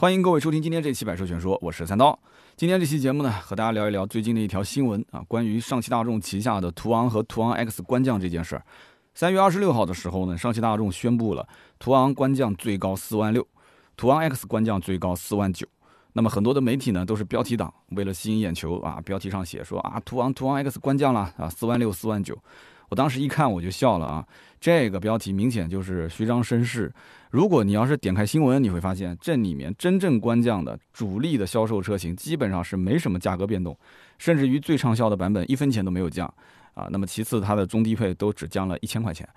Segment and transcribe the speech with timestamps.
[0.00, 2.16] 欢迎各位收听今天这期《百车全说》，我是三刀。
[2.54, 8.62] 今天这期节目呢，和大家聊一聊最近的一条新闻啊，关于上汽大众旗下的途昂和途昂 X 官降这件事儿。
[9.12, 11.48] 三月二十六号的时候呢，上汽大众宣布了
[11.80, 13.44] 途昂官降最高四万六，
[13.96, 15.66] 途昂 X 官降最高四万九。
[16.12, 22.38] 那么很多的媒体呢，都是标题党，为了吸引眼球啊，标题上写说啊，途昂途昂 X 官降了啊，四万六四万九。
[22.88, 24.26] 我当时一看我就笑了啊，
[24.60, 26.92] 这个标题明显就是虚张声势。
[27.30, 33.78] 如果你要是点开新闻，你会发现这里面真正官降的主力的销售车型基本上是没什么价格变动，
[34.18, 36.26] 甚至于最畅销的版本一分钱都没有降
[36.72, 36.88] 啊。
[36.90, 39.28] 那么其次它的中低配都只降了一千块钱。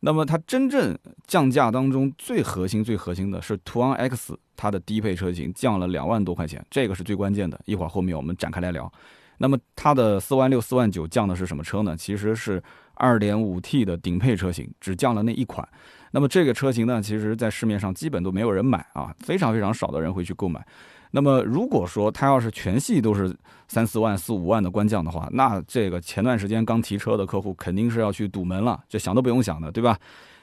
[0.00, 0.96] 那么它真正
[1.26, 7.58] 降价当中最核心、最核心的是途昂 X，它的低配车型降了两万多块钱，这个是最关键的。
[7.64, 8.92] 一会儿后面我们展开来聊。
[9.38, 11.96] 那么它的四万六、四万九降的是什么车呢？
[11.96, 12.62] 其实是
[12.98, 15.66] 二点五 T 的顶配车型，只降了那一款。
[16.10, 20.64] 那么这个车型呢，其实在市面上基本都没有人买啊，非常非常少的人会去购买。
[21.10, 23.34] 那么如果说它要是全系都是
[23.66, 29.98] 三四万、四五万的官降的话，那这个前段时间刚提车的客户肯定是要去堵门了，这想都不用想的，对吧？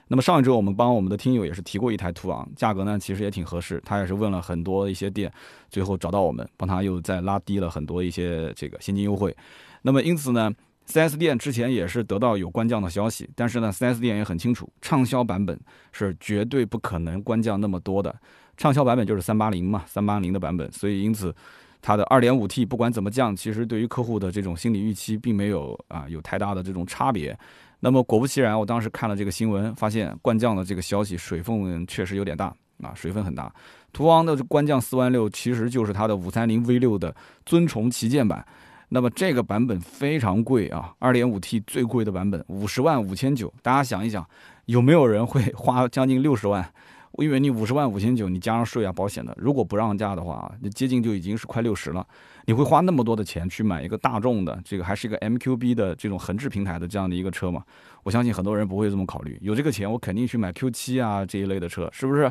[0.08, 5.32] 那么上一周我们帮我们的听友也是提过一台途昂，价格呢其实也挺合适，他也是问了很多一些店，
[5.70, 9.36] 最后找到我们，帮他又再拉低了很多一些这个现金优惠。
[9.82, 10.52] 那么因此呢
[10.88, 15.60] ，4S 店之前也是得到有官降的消息，但是呢，4S 店也很清楚，畅销版本
[15.92, 18.16] 是绝对不可能官降那么多的。
[18.58, 21.36] 畅销版本就是三八零嘛，三八零的版本，所以因此，
[21.82, 27.38] 它的二点五 T 不管怎么降，其实对于客户的这种心理预期并没有啊有太大的这种差别。
[27.82, 32.46] 那么果不其然，我当时看了这个新闻，发现官降的这个消息水分确实有点大
[32.82, 33.54] 啊，水分很大。
[33.92, 37.14] 途昂的官降四万六，其实就是它的五三零 V 六的
[37.46, 38.46] 尊崇旗舰版。
[38.90, 43.54] 那么这个版本非常贵啊，二点五 T 最贵的版本五十万五千九。
[43.62, 44.28] 大家想一想，
[44.66, 46.72] 有没有人会花将近六十万？
[47.14, 52.06] 我以为你五十万五千九，你加上税啊、保险的，如果不让价的话啊，你接近就已经是快六十了。
[52.46, 57.64] 你会花那么多的钱去买一个大众的，这个还是一个 MQB 的这种横置平台的这样的一个车吗？
[58.04, 59.38] 我相信很多人不会这么考虑。
[59.42, 62.30] 有这个钱，我肯定去买 Q7 啊这一类的车，是不是？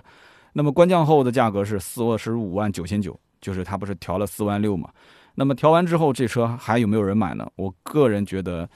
[0.52, 4.88] 那么官降后的价格是四十五万九千九，就是它不是调了四万六嘛？
[5.34, 7.46] 那么调完之后，这车还有没有人买呢？
[7.56, 8.68] 我个人觉得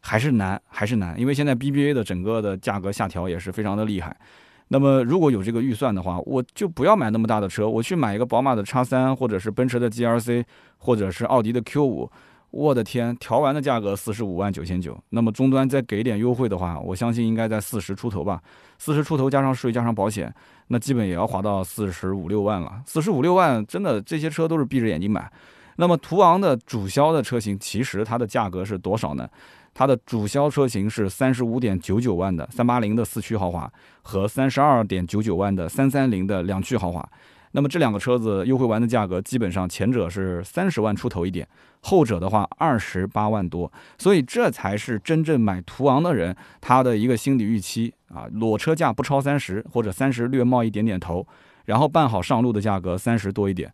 [0.00, 4.16] 还是难，还是难，因为现在 BBA 的整个的价格下调也是非常的厉害。
[4.68, 10.44] 那么如果有这个预算的话，我就不要买那么大的车，我去买一个宝马的叉三，或者是奔驰的 GLC，
[10.78, 12.10] 或者是奥迪的 Q 五。
[12.50, 18.40] 我的天，调完的价格四十五万九千九，那么终端再给点优惠的话，我相信应该在四十出头吧。
[18.78, 20.32] 四十出头加上税加上保险，
[20.68, 22.80] 那基本也要划到四十五六万了。
[22.86, 25.30] 四十五六万，真的这些车都是闭着眼睛买。
[25.76, 29.28] 那么途昂的主销的车型，其实它的价格是多少呢？
[29.74, 33.70] 它的主销车型是三十五点九九万的三八零的四驱豪华
[34.00, 37.06] 和三十二点九九万的三三零的两驱豪华。
[37.52, 41.46] 那么这两个车子优惠完的价格，基本上前者是三十万出头一点，
[41.80, 43.70] 后者的话二十八万多。
[43.98, 51.26] 所以这才是真正买途昂的人他的一个心理预期啊，裸车价不超三十或者三十略冒一点点头，
[51.66, 53.70] 然后办好上路的价格三十多一点。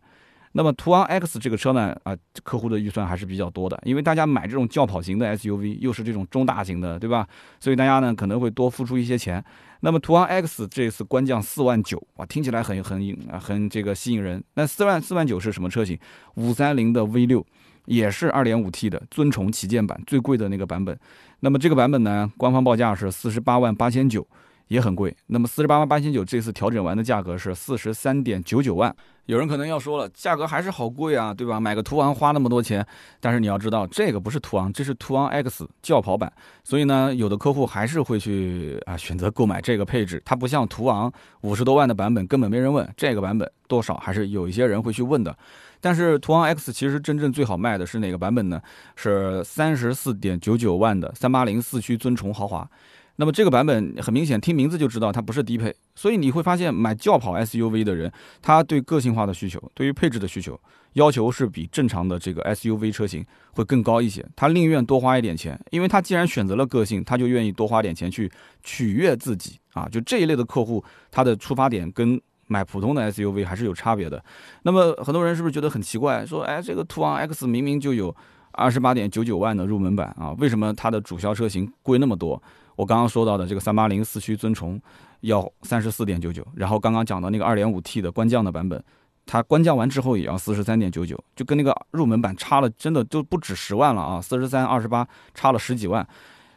[0.55, 7.27] 那么途昂 X 这个车呢，啊，客户的预算还是比较多的，因为大家买这种轿跑型的 SUV，又是这种中大型的，对吧？
[7.59, 9.43] 所以大家呢可能会多付出一些钱。
[9.81, 14.43] 那么途昂 X 这次官降四万九，哇，听起来很很啊很这个吸引人。
[14.53, 15.97] 那四万四万九是什么车型？
[16.35, 17.45] 五三零的 V 六，
[17.85, 20.97] 也是二点五 T 的尊崇旗舰版，最贵的那个版本。
[21.39, 24.25] 那么这个版本呢，官方报价是四十八万八千九。
[24.69, 28.95] 也很贵，那么四十八万八千九这次调整完的价格是四十三点九九万。
[29.25, 31.57] 有人可能要说了，价格还是好贵啊，对吧？
[31.59, 32.85] 买个途昂花那么多钱，
[33.21, 36.31] 但是你要知道，这个不是途昂，这是途昂 X 轿跑版，
[36.63, 40.21] 所以呢，有的客户还是会去啊选择购买这个配置。
[40.25, 45.33] 它不像途昂五十多万的版本根本没人问，这个版本多少还是有一些人会去问的。
[45.79, 48.61] 但是途昂 X 其实真正最好卖的是哪个版本呢？
[48.95, 52.69] 是三十四点九九万的三八零四驱尊崇豪华。
[53.17, 60.59] 那么这个版本很明显，听名字就知道它不是低配，所以你会发现买轿跑 SUV 的人，他对个性化的需求，对于配置的需求
[60.93, 64.25] 要求是比正常的这个 SUV 车型会更高一些。
[64.35, 68.31] 他宁愿多花一点钱，因为他既然选择了个性，他就愿意多花点钱去
[68.63, 69.87] 取悦自己啊。
[69.87, 74.23] 就这一类的客户，他的出发点跟买普通的 SUV 还是有差别的。
[74.63, 76.25] 那么很多人是不是觉得很奇怪？
[76.25, 78.15] 说，哎，这个途昂 X 明明就有
[78.53, 82.41] 二十八点九九万的入门版啊，为什么它的主销车型贵那么多？
[82.75, 84.79] 我刚刚说到的这个三八零四驱尊崇
[85.21, 88.83] 要三十四点九九，然后刚刚讲的那个二点五 T 的官降的版本，
[89.25, 94.21] 它官降完之后也要四十三点九九，就跟那个入门版差了，真的就不止十万了啊！
[94.21, 96.05] 四十三二十八差了十几万，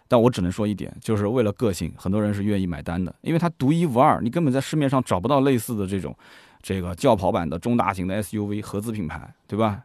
[0.09, 6.17] 但我只能说一点，就是为了个性，很多人是愿意买单的，因为它独一无二，你根本在市面上找不到类似的这种。
[6.63, 9.85] 这个轿跑版的中大型的 SUV 合资品牌，对吧？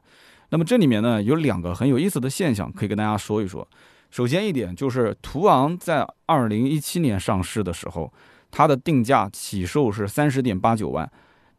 [0.49, 3.67] 那么这里面呢有两个很有意思的现象，可以跟大家说一说。
[4.11, 8.11] 首先一点就是途昂在二零一七年上市的时候，
[8.51, 11.09] 它的定价起售是三十点八九万，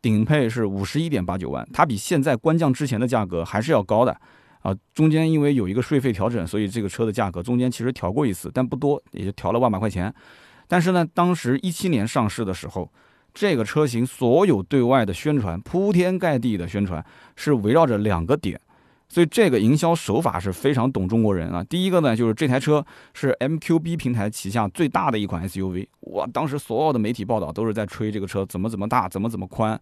[0.02, 4.14] 顶配是五十一点八九万，它比现在官降之前的价格还是要高的
[4.60, 4.76] 啊。
[4.93, 10.14] 中间因为有一个税费调整，所以这个车的价格中间其实调过一次，但不多，也就调了万把块钱。
[10.69, 12.93] 但是呢，当时一七年上市的时候，
[13.32, 17.02] 这个车型所有对外的宣传，铺天盖地的宣传
[17.34, 18.60] 是围绕着两个点。
[19.12, 21.62] 所以这个营销手法是非常懂中国人啊。
[21.64, 22.82] 第一个呢，就是这台车
[23.12, 29.79] 是 MQB 平台旗下最大的一款 SUV，哇，当时所有的媒体报道都是在吹这个车怎么怎么大，怎么怎么宽。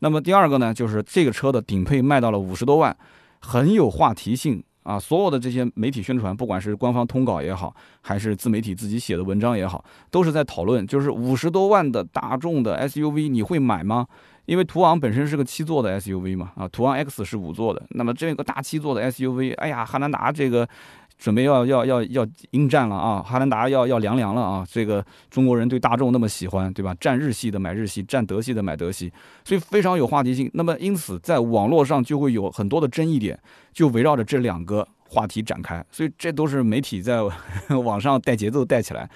[0.00, 2.96] 那么第二个呢，就是这个车的顶配卖到了五十多万，
[3.38, 4.98] 很有话题性啊。
[4.98, 14.08] 所有的这些媒体宣传，不管是官方通稿也好，还是自媒体自己写的文章也好，都是在讨论，就是五十多万的大众的 SUV，你会买吗？
[14.46, 20.68] 因为途昂本身是个七座的 SUV 嘛，啊，途昂 X 是五座的，那么这个大七座的 SUV，哎呀，汉兰达这个
[21.16, 26.94] 准备要要要要应战了啊，汉兰达要要凉凉了啊，这个中国人对大众那么喜欢，对吧？
[27.00, 29.10] 占日系的买日系，占德系的买德系，
[29.44, 30.50] 所以非常有话题性。
[30.54, 33.38] 那么因此在网络上就会有很多的争议点，
[33.72, 37.20] 就围绕着这两个话题展开，所以这都是媒体在
[37.84, 39.08] 网上带节奏带起来。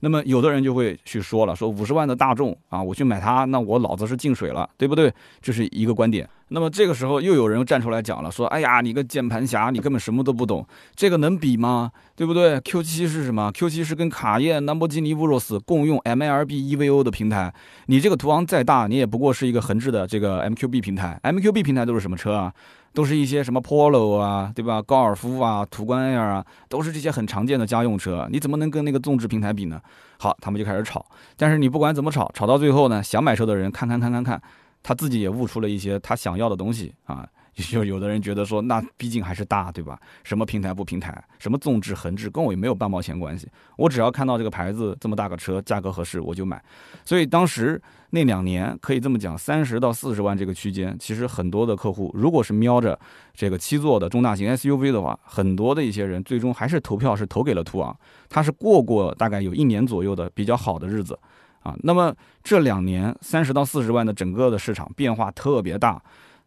[0.00, 5.12] 那么有的人就会去说了，说五十万的大众啊，我去买它，那我脑子是进水了，对不对？
[5.40, 6.28] 这是一个观点。
[6.48, 10.64] 那么这个时候又有人站出来讲了，说，哎呀，你个键盘侠，你根本什么都不懂，
[10.94, 11.90] 这个能比吗？
[12.14, 17.52] 对不对？Q7 是什么？Q7 是跟卡宴、兰博基尼、乌罗斯共用 MLB EVO 的平台，
[17.86, 21.20] 你这个途昂再大，你也不过是一个横置的这个 MQB 平台。
[21.24, 22.52] MQB 平台都是什么车啊？
[22.94, 24.80] 都是一些什么 Polo 啊，对吧？
[24.80, 28.26] 高尔夫啊，途观 Air 啊，都是这些很常见的家用车。
[28.30, 29.78] 你怎么能跟那个纵置平台比呢？
[30.18, 31.04] 好，他们就开始吵。
[31.36, 34.40] 但是你不管怎么吵，吵到最后呢，想买车的人看看看看看，
[34.86, 37.26] 他自己也悟出了一些他想要的东西啊。
[37.56, 39.98] 就有的人觉得说，那毕竟还是大，对吧？
[40.22, 43.48] 什么平台不平台，什么纵置横置，跟我也没有半毛钱关系。
[43.78, 46.62] 我只要看到这个牌子这么大个车，价格合适，我就买。
[47.02, 47.80] 所以当时
[48.10, 52.98] 那两年可以这么讲，三十到四十万这个区间，其实很多的客户，如果是瞄着
[53.32, 57.98] 这个七座的中大型 SUV 的话，很多的一些人最终还是投票是投给了途昂，
[58.28, 61.18] 他是过过大概有一年左右的比较好的日子
[61.66, 61.74] 啊。
[61.82, 62.14] 那么
[62.44, 66.00] 这两年三十到四十万的整个的市场变化特别大。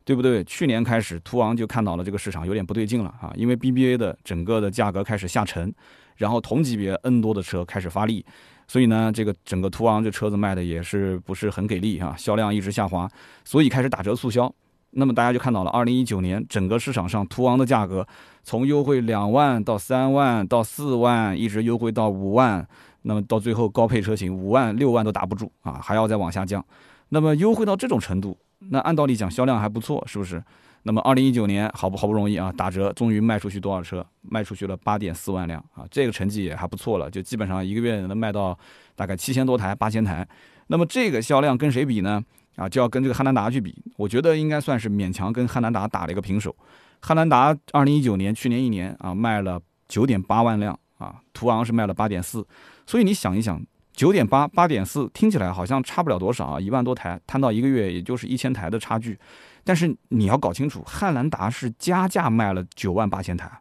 [0.05, 0.43] 对不对？
[0.45, 5.71] 去年开始，途昂就看到了这个市场有点不对劲了啊，因为 BBA 的整个的价格开始下沉，
[6.15, 8.25] 然后同级别 N 多的车开始发力，
[8.67, 13.07] 所以呢，这个整个途昂这车子卖的也是不是很给力啊，销量一直下滑，
[13.45, 14.51] 所以开始打折促销。
[14.91, 18.07] 那么大家就看到了，二零一九年整个市场上途昂的价格
[18.43, 22.67] 从优惠两万到三万到四万，一直优惠到五万，
[23.09, 26.63] 那么到最后高配车型五万六万都打不住啊，还要再往下降。
[27.09, 28.37] 那么优惠到这种程度。
[28.69, 30.43] 那按道理讲销量还不错，是不是？
[30.83, 34.05] 那么二零一九年好不好不容易啊，打折终于卖出去多少车？
[34.21, 38.55] 卖出去了八点四万辆啊，这个成绩也还不错了，就基本上一个月能卖到
[38.95, 40.27] 大概七千多台、八千台。
[40.67, 42.23] 那么这个销量跟谁比呢？
[42.57, 43.73] 啊，就要跟这个汉兰达去比。
[43.97, 46.55] 我觉得应该算是勉强跟汉兰达打了一个平手。
[47.01, 52.45] 汉兰达二零一九年去年一年啊卖了九点八万辆啊，途昂是卖了八点四，
[52.85, 53.59] 所以你想一想。
[53.91, 59.19] 九点八八点四听起来好像差不了多少啊，一万多台摊到一个月也就是一千台的差距，
[59.65, 63.51] 但是你要搞清楚，汉兰达是加价卖了九万八千台，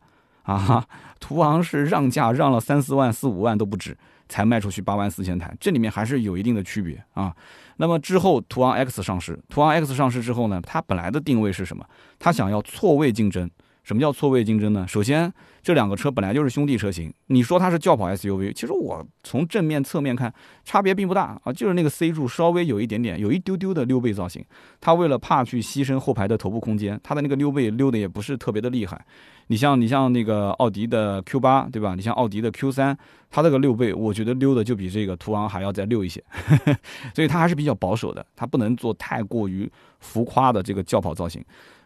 [0.44, 0.86] 啊，
[1.18, 7.34] 途昂是让价让了三四万四五万都不止才卖出去八万四千台，这里面还是有一定的区别啊。
[7.78, 11.84] 那么之后途昂 X 上市，途昂 X 上市之后呢，它本来的定位是什么？
[12.16, 13.50] 它想要错位竞争。
[13.88, 14.84] 什么叫错位竞争呢？
[14.86, 17.10] 首先，这两个车本来就是兄弟车型。
[17.28, 20.30] 你说它是轿跑 SUV，其实我从正面、侧面看，
[20.62, 24.44] 差别并不大啊，就是那个 C 柱稍微有一点点，有一丢丢的溜背造型。
[24.78, 29.02] 它为了怕去牺牲后排的头部空间，它的那个溜背溜的也不是特别的厉害。
[29.46, 31.94] 你像你像那个奥迪的 Q 八，对吧？
[31.94, 32.94] 你像奥迪的 Q 三，
[33.30, 36.22] 它这个溜背，我觉得溜的就比这个途昂还要再溜一些。
[37.16, 39.66] 所以它还是比较保守的，它不能做太过于
[40.00, 41.42] 浮夸的这个轿跑造型。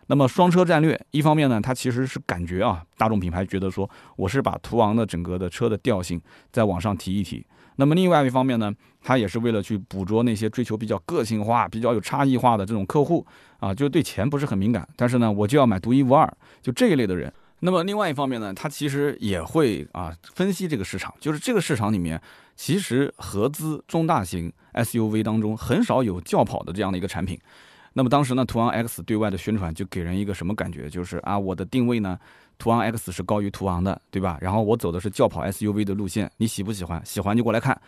[0.08, 7.46] 那么双车战略，一方面呢，它其实是感觉啊，大众品牌觉得说，我是把途昂的整个的车的调性再往上提一提。
[7.76, 13.26] 那么另外一方面呢，它也是为了去捕捉那些追求比较个性化、比较有差异化的这种客户
[13.60, 16.30] 啊，就对钱不是很敏感，但是呢，我就要买独一无二，
[16.60, 17.32] 就这一类的人。
[17.60, 22.20] 那么另外一方面呢，它其实也会啊分析这个市场，就是这个市场里面，
[22.56, 27.40] 其实合资中大型 SUV 当中很少有轿跑的这样的一个产品。
[27.94, 30.88] 那么当时呢，途昂 X 对外的宣传就给人一个什么感觉？
[30.88, 32.18] 就是啊，我的定位呢，
[32.58, 34.38] 途昂 X 是高于途昂的，对吧？
[34.40, 37.00] 然后我走的是轿跑 SUV 的路线，你喜不喜欢？
[37.04, 37.78] 喜欢就过来看。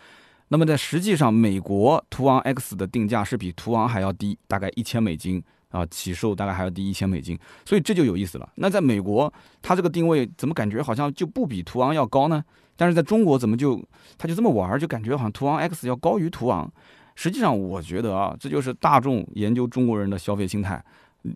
[0.49, 7.35] 那么在实际上，美国途昂 X 的定价是比途昂还要低，大概一千美金啊，起售大概还要低一千美金，
[7.65, 8.47] 所以这就有意思了。
[8.55, 9.33] 那在美国，
[9.63, 12.43] 它这个定位怎么感觉好像就不比途昂要高呢？
[12.77, 13.83] 但是在中国怎么就
[14.19, 16.71] 它就这么玩儿，就感觉好像途昂 X 要高于途昂？
[17.15, 20.83] 实际上，我觉得啊，这就是大众研究中国人的消费心态，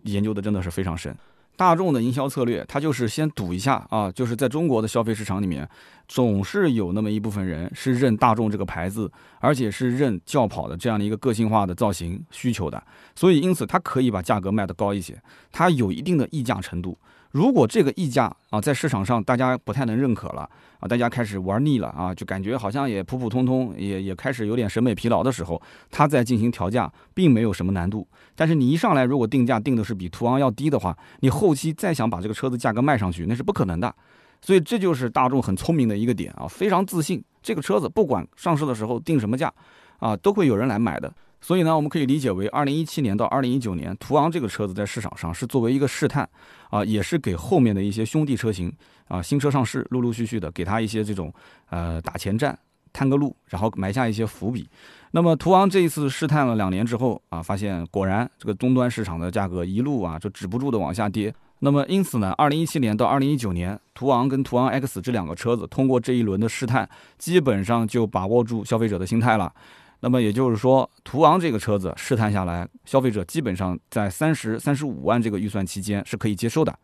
[0.04, 1.14] 研究的真的是非常深。
[1.56, 5.68] 大众的营销策略，它就是先赌一下啊，就是在中国的消费市场里面，
[6.08, 9.10] 总是有那么一部分人是认大众这个牌子，
[9.40, 12.82] 而且是认轿跑的这样的一个个性化的造型需求的，
[13.14, 15.20] 所以因此它可以把价格卖得高一些，
[15.52, 16.96] 它有一定的溢价程度。
[17.30, 20.48] 如果这个溢价啊在市场上大家不太能认可了
[20.80, 25.60] 啊，大家开始玩腻了啊，就感觉好像也普普通通，也也开始有点审美疲劳的时候，
[25.90, 28.06] 它再进行调价，并没有什么难度。
[28.34, 33.94] 但是你一上来如果定价定的是比途昂要低的话，你后期再想把这个车子价格卖上去，那是不可能的。
[34.42, 39.52] 所以这就是大众很聪明的一个点啊，非常自信，这个车子不管上市的时候定什么价
[39.98, 41.12] 啊，都会有人来买的。
[41.42, 46.28] 所以呢，我们可以理解为，二零一七年到二零一九年，途昂这个车子在市场上是作为一个试探，
[46.70, 48.72] 啊，也是给后面的一些兄弟车型
[49.08, 51.32] 啊，新车上市，陆陆续续的给他一些这种
[51.68, 52.58] 呃打前站，
[52.92, 54.68] 探个路，然后埋下一些伏笔。
[55.10, 61.34] 那么途昂这一次试探了两年之后啊，发现果然这个终端市场的价格一路啊就止不住的往下跌。
[61.62, 69.52] 那么因此呢，二零一七年到二零一九年，途昂跟途昂 X 这两个车子通过这一轮的试探，基本上就把握住消费者的心态了。
[70.00, 76.76] 那么也就是说，途昂这个车子试探下来，消费者基本上在三十三十五万这个预算期间是可以接受的。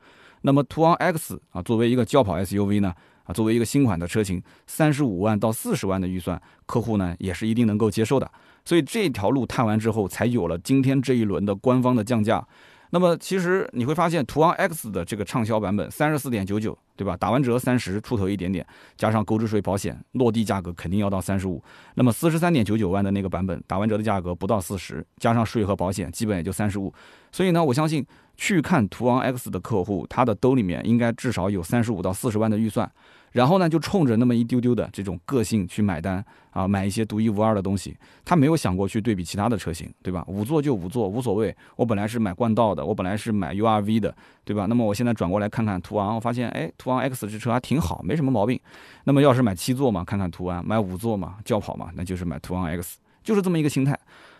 [0.42, 2.94] 那么途昂 X 啊，作为一个轿跑 SUV 呢，
[3.24, 8.30] 啊，作为一个新款的车型，三十五万到四十万的预算，客户呢也是一定能够接受的。
[8.64, 12.46] 所以这条路探完之后，才有了今天这一轮的官方的降价。
[12.90, 17.16] 那么其实你会发现，途昂 X 的这个畅销版本三十四点九九，对吧？
[17.16, 18.66] 打完折三十出头一点点，
[18.96, 21.62] 加上购置税、保险，落地价格肯定要到三十五。
[21.94, 26.92] 那么四十三点九九万的那个版本，打完折的价格不到四十，加上税和保险，基本也就三十五。
[27.32, 32.90] 所以呢，我相信去看途昂 X 的客户，他的兜里面应该至少有三十五到四十万的预算。
[33.36, 37.94] 然后呢，就冲着那么一丢丢的这种个性去买单啊，买一些独一无二的东西。
[38.24, 40.24] 他没有想过去对比其他的车型，对吧？
[40.26, 41.54] 五座就五座，无所谓。
[41.76, 44.64] 我本来是买冠道的，我本来是买 URV 的，对吧？
[44.64, 48.58] 那么我现在转过来看看途昂，我发现，哎，途昂 X 这车还挺好，没什么毛病。
[49.04, 53.98] 那么要是买七座嘛，看看途安；买五座嘛，轿跑嘛，那就是买途昂 X，就是这么一个心态。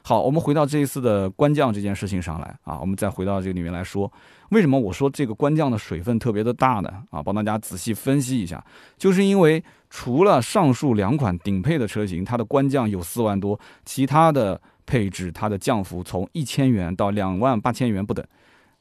[0.08, 4.08] 好，我们回到这一次的官降这件事情上来啊，我们再回到这个里面来说。
[4.50, 6.88] 为什么我说这个官降的水分特别的大呢？
[7.10, 8.64] 啊，帮大家仔细分析一下，
[8.96, 9.60] 就是因为
[9.90, 18.24] 除了上述两款顶配的车型，它的官降有四万多，其他的配置它的降幅从一千元到两万八千元不等。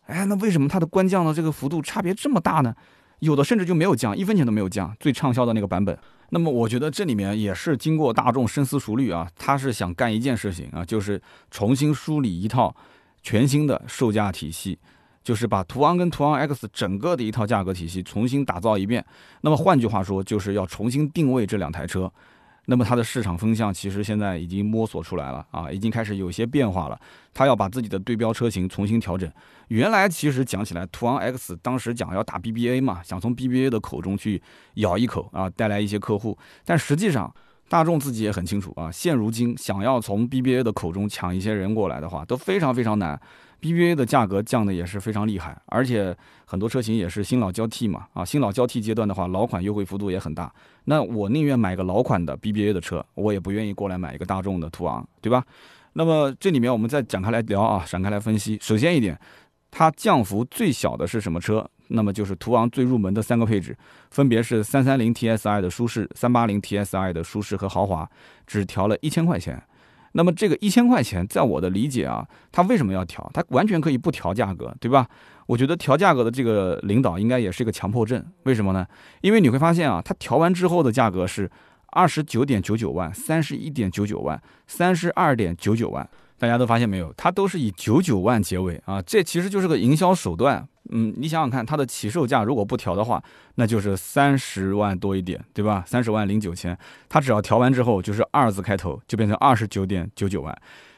[0.06, 2.76] 哎，那为什么它的官降的这个幅度差别这么大呢？
[3.18, 5.98] 有的甚至就没有降，一分钱都没有降，最畅销的那个版本。
[6.30, 12.76] 那么我觉得这里面也是经过大众深思熟虑啊，他是想干一件事情啊，就是重新梳理一套
[13.22, 14.78] 全新的售价体系。
[15.24, 19.04] 就是把途昂跟途昂 X 整个的一套价格体系重新打造一遍。
[19.42, 22.14] 那么换句话说，就是要重新定位这两台车。
[22.66, 27.00] 那么它的市场风向其实现在已经摸索出来了啊，已经开始有些变化了。
[27.34, 29.30] 它要把自己的对标车型重新调整。
[29.68, 34.42] 原来其实讲起来，途昂 X 当时讲要打 BBA 嘛，想从 BBA 的口中去
[34.76, 36.38] 咬一口啊，带来一些客户。
[36.64, 37.34] 但实际上，
[37.68, 43.20] 大众自己也很清楚啊，现如今想要从 BBA 的口中抢一些人过来的话，都非常非常难。
[43.66, 50.54] BBA 的价格降的也是非常厉害，而且很多车型也是新老交替嘛，啊，新老交替阶段的话，老款优惠幅度也很大。
[50.84, 55.44] 那我宁愿买个老款的 BBA 的车，我也不愿意过来买一个大众的途昂，对吧？
[55.94, 58.60] 那么这里面我们再展开来聊啊，展开来分析。
[58.62, 59.20] 首先一点，
[59.72, 61.68] 它降幅最小的是什么车？
[61.88, 63.76] 那么就是途昂最入门的三个配置，
[64.12, 68.08] 分别是三三零 TSI 的舒适、三八零 TSI 的舒适和豪华，
[68.46, 69.60] 只调了一千块钱。
[70.18, 73.30] 那么这个一千块钱，在我的理解啊，他为什么要调？
[73.34, 75.06] 他完全可以不调价格，对吧？
[75.46, 78.26] 我觉得调价格的这个领导应该也是一个强迫症。
[78.44, 78.88] 为什么呢？
[79.20, 81.52] 因为你会发现啊，他调完之后的价格是
[81.88, 86.10] 二十九点九九万、三十一点九九万、三十二点九九万。
[86.38, 87.14] 大家都发现没有？
[87.16, 90.68] 它都是以九九万结尾啊，这其实就是个营销手段。
[90.92, 93.24] 嗯，你想想看，它的起售价如果不调的话，
[93.56, 95.84] 那就是三十万多一点，对吧？
[95.88, 96.78] 三十万零九千，
[97.10, 100.56] 它只要调完之后就是二字开头，就变成二十九点九九万。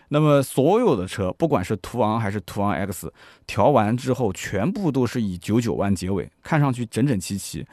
[0.10, 3.12] 那么所有的车，不管是途昂还是途昂 X，
[3.46, 7.66] 调完之后全部都是以九九万结尾，看上去整整齐齐。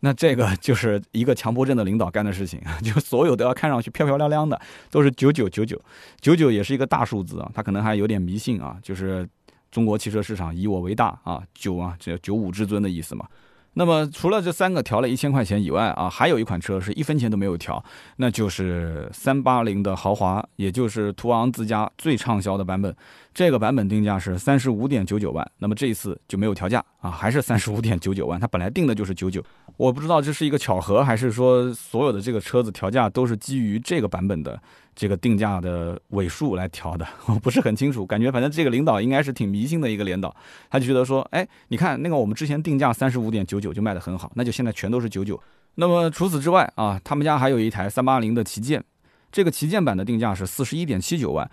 [0.00, 5.80] 那这个 就是一个强迫症的领导干的事情， 就所有都要看上去漂漂亮亮的，都是九九九九，
[6.20, 9.28] 九九也是一个大数字啊，他可能还有点迷信啊，就是
[9.70, 13.26] 中国汽车市场以我为大啊，九啊，这九五至尊的意思嘛。
[13.74, 17.82] 那么除了这三个调了一千块钱以外啊，还有一款车是一分钱都没有调，
[18.16, 22.94] 那就是三八零的豪华，也就是途昂自家最畅销的版本。
[23.32, 28.38] 这个版本定价是三十五点九九万，那么这一次就没有调价啊，还是 三十五点九九万。
[28.40, 29.42] 它本来定的就是九九，
[29.76, 34.60] 我不知道这是一个巧合，还是说所有的这个车子调价都是基于这个版本的
[34.96, 38.04] 这个定价的尾数来调的， 我不是很清楚。
[38.04, 40.34] 感觉反正这个领导应该是挺迷信的一个领导，
[40.68, 45.40] 他就觉得说，哎，你看那个我们之前定价三十五点九九就卖得很好，那就现在全都是九九。
[45.76, 48.82] 那么除此之外啊，他们家还有一台三八零的旗舰，
[49.30, 51.48] 这个旗舰版的定价是四十一点七九万。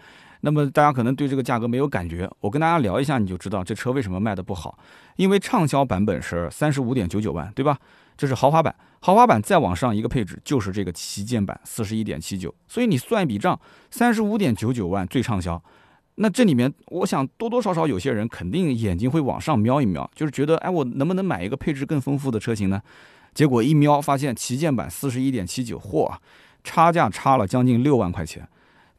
[0.48, 4.80] 那么大家可能对这个价格没有感觉，我跟大家聊一下，你就知道这车为什么卖的不好。
[5.18, 7.77] 因为畅销版本是三十五点九九万，对吧？
[8.16, 12.56] 这是豪华版，豪华版再往上一个配置就是这个旗舰版四十一点七九。
[12.66, 13.60] 所以你算一笔账，
[13.92, 15.62] 三十五点九九万最畅销，
[16.16, 22.82] 那这里面我想多多少少有些人肯定眼睛会往上瞄一瞄，就是觉得哎，我能不能买一个配置更丰富的车型呢？
[23.34, 26.10] 结果一瞄发现旗舰版四十一点七九，嚯，
[26.63, 28.48] 差价差了将近六万块钱。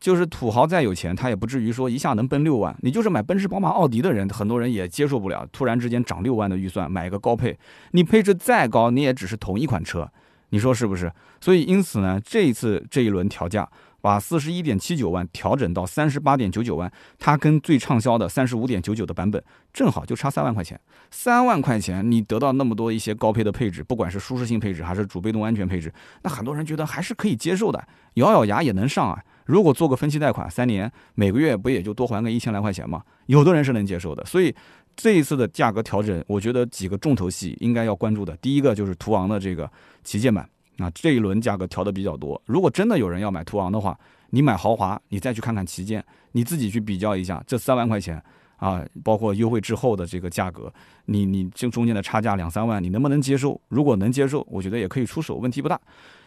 [0.01, 2.77] 就是土豪再有钱，他也不至于说一下能奔六万。
[2.83, 5.47] 你就是买奔驰、宝马、奥迪的人，很多人也接受不了。
[5.53, 7.59] 突然之间涨六万的预算买一个高配，
[7.91, 10.09] 你配置再高，你也只是同一款车，
[10.51, 11.13] 你说是不是？
[11.41, 13.69] 所以因此呢，这一次这一轮调价，
[14.01, 20.81] 把四十一点七九万调整到三十八点九九万，它跟最畅销的三十五点九九的版本正好就差三万块钱。
[21.11, 29.19] 三万块钱你得到那么多一些高配的配置，不管是舒适性配置还是主被动安全配置，那很多人觉得还是可以接受的，咬咬牙也能上啊。
[29.47, 33.03] 如果做个分期贷款，三年每个月不也就多还个一千来块钱吗？
[33.27, 34.23] 有的人是能接受的。
[34.27, 34.55] 所以
[34.95, 38.37] 这一次的价格调整，我觉得几个重头戏应该要关注的。
[38.37, 39.71] 第一个就是途昂的这个
[40.05, 40.47] 旗舰版
[40.79, 42.41] 啊，这一轮价格调的比较多。
[42.47, 43.99] 如果真的有人要买途昂的话，
[44.31, 48.23] 你买豪华，你再去看看旗舰，你自己去比较一下这三万块钱
[48.57, 50.73] 啊，包括优惠之后的这个价格，
[51.07, 53.61] 你你这中间的差价两三万，你能不能接受？
[53.69, 55.81] 如果能接受，我觉得也可以出手，问题不大。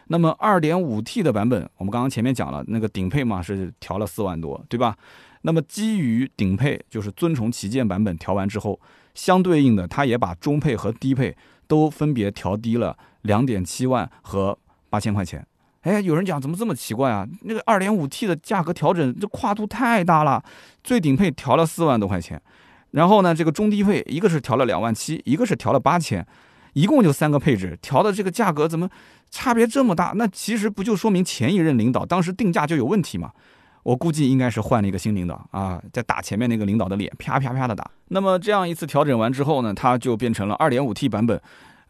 [0.08, 4.96] 那么二点五 T 的版本，我们刚刚前面讲了，那个顶配嘛是调了四万多，对吧？
[5.42, 8.78] 那么基于顶配，就是尊崇旗舰版本调完之后，
[9.14, 14.56] 相对应的，它也把中配和低配都分别调低了两点七万和
[14.88, 15.44] 八千块钱。
[15.82, 17.26] 哎，有人讲怎么这么奇怪啊？
[17.42, 20.42] 那个二点五 T 的价格调整，这跨度太大了，
[20.84, 22.40] 最顶配调了四万多块钱，
[22.92, 26.26] 然后呢，这个中低配一个是调了两万七，一个是调了八千。
[26.74, 28.88] 一共就三个配置，调的这个价格怎么
[29.30, 30.12] 差别这么大？
[30.16, 33.30] 那其实不就说明前一任领导当时定价就有问题吗？
[33.82, 37.90] 我估计应该是换了一个新领导啊，在打前面那个领导的脸，啪啪啪的打。
[38.08, 41.38] 那么这样一次调整完之后呢，它就变成了二点五 T 版本，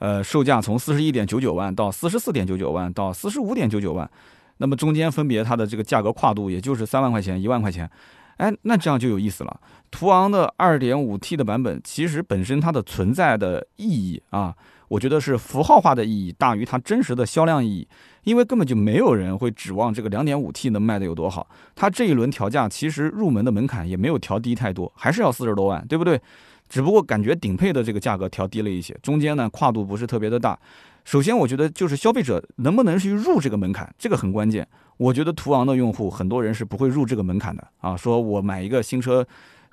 [0.02, 4.10] 呃，售价从四十一点九九万到四十四点九九万到四十五点九九万，
[4.56, 7.88] 那么中间分别它的这个价格跨度也就是三万块钱、一万块钱。
[8.38, 9.60] 哎，那这样就有意思了。
[9.92, 14.52] 途昂的二点五 T 的版本，其实本身它的存在的意义啊，
[14.88, 17.86] 我觉得是符号化的意义大于它真实的销量意义，
[18.24, 21.46] 因为根本就没有人会指望这个两点五 T 能卖的有多好。
[21.76, 26.20] 它这一轮调价，其实入门的门槛也没有调低太多，还是要四十多万，对不对？
[26.72, 30.58] 只不过感觉顶配的这个价格调低了一些，中间呢跨度不是特别的大。
[31.04, 34.66] 首先，我觉得就是消费者能不能去入这个门槛，这个很关键。
[34.96, 37.94] 我觉得途昂的用户很多人是不会入这个门槛的啊。
[37.94, 39.22] 说我买一个新车，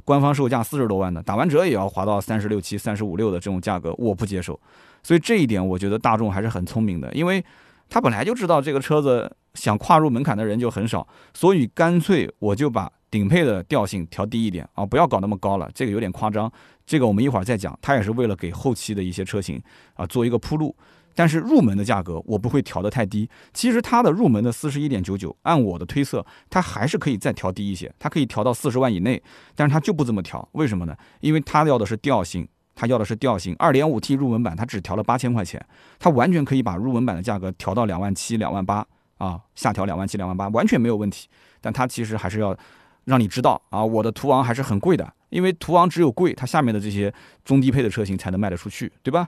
[0.04, 4.60] 官方售价四十多万的，打完折也要划到三十六七、三十五六的这种价格，我不接受。
[5.02, 7.42] 所以这一点，我觉得大众还是很聪明的，因为
[7.88, 16.52] 他本来就知道这个车子想跨入门槛的人就很少，所以干脆我就把顶配的调性调低一点啊，不要搞那么高了，这个有点夸张。
[16.89, 19.62] 这个我们一会儿再讲，它也是为了给后期的一些车型
[19.93, 20.75] 啊做一个铺路。
[21.13, 23.30] 但是入门的价格我不会调得太低。
[23.54, 29.21] 其实它的入门的四十一点九九，按我的推测，它还是可以再调低一些，它可以调到四十万以内。
[29.54, 30.97] 但是它就不这么调，为什么呢？
[31.19, 33.56] 因为它要的是调性，它要的是调性。
[33.60, 35.63] 二点五 T 入门版它只调了八千块钱，
[35.99, 38.84] 它完全可以把入门版的价格调到两万七、两万八
[39.19, 41.28] 啊，下调两万七、两万八完全没有问题。
[41.62, 42.58] 但它其实还是要
[43.10, 47.12] 让你知道啊，我的途昂还是很贵的，因为途昂只有贵，它下面的这些
[47.43, 49.28] 中低配的车型才能卖得出去，对吧？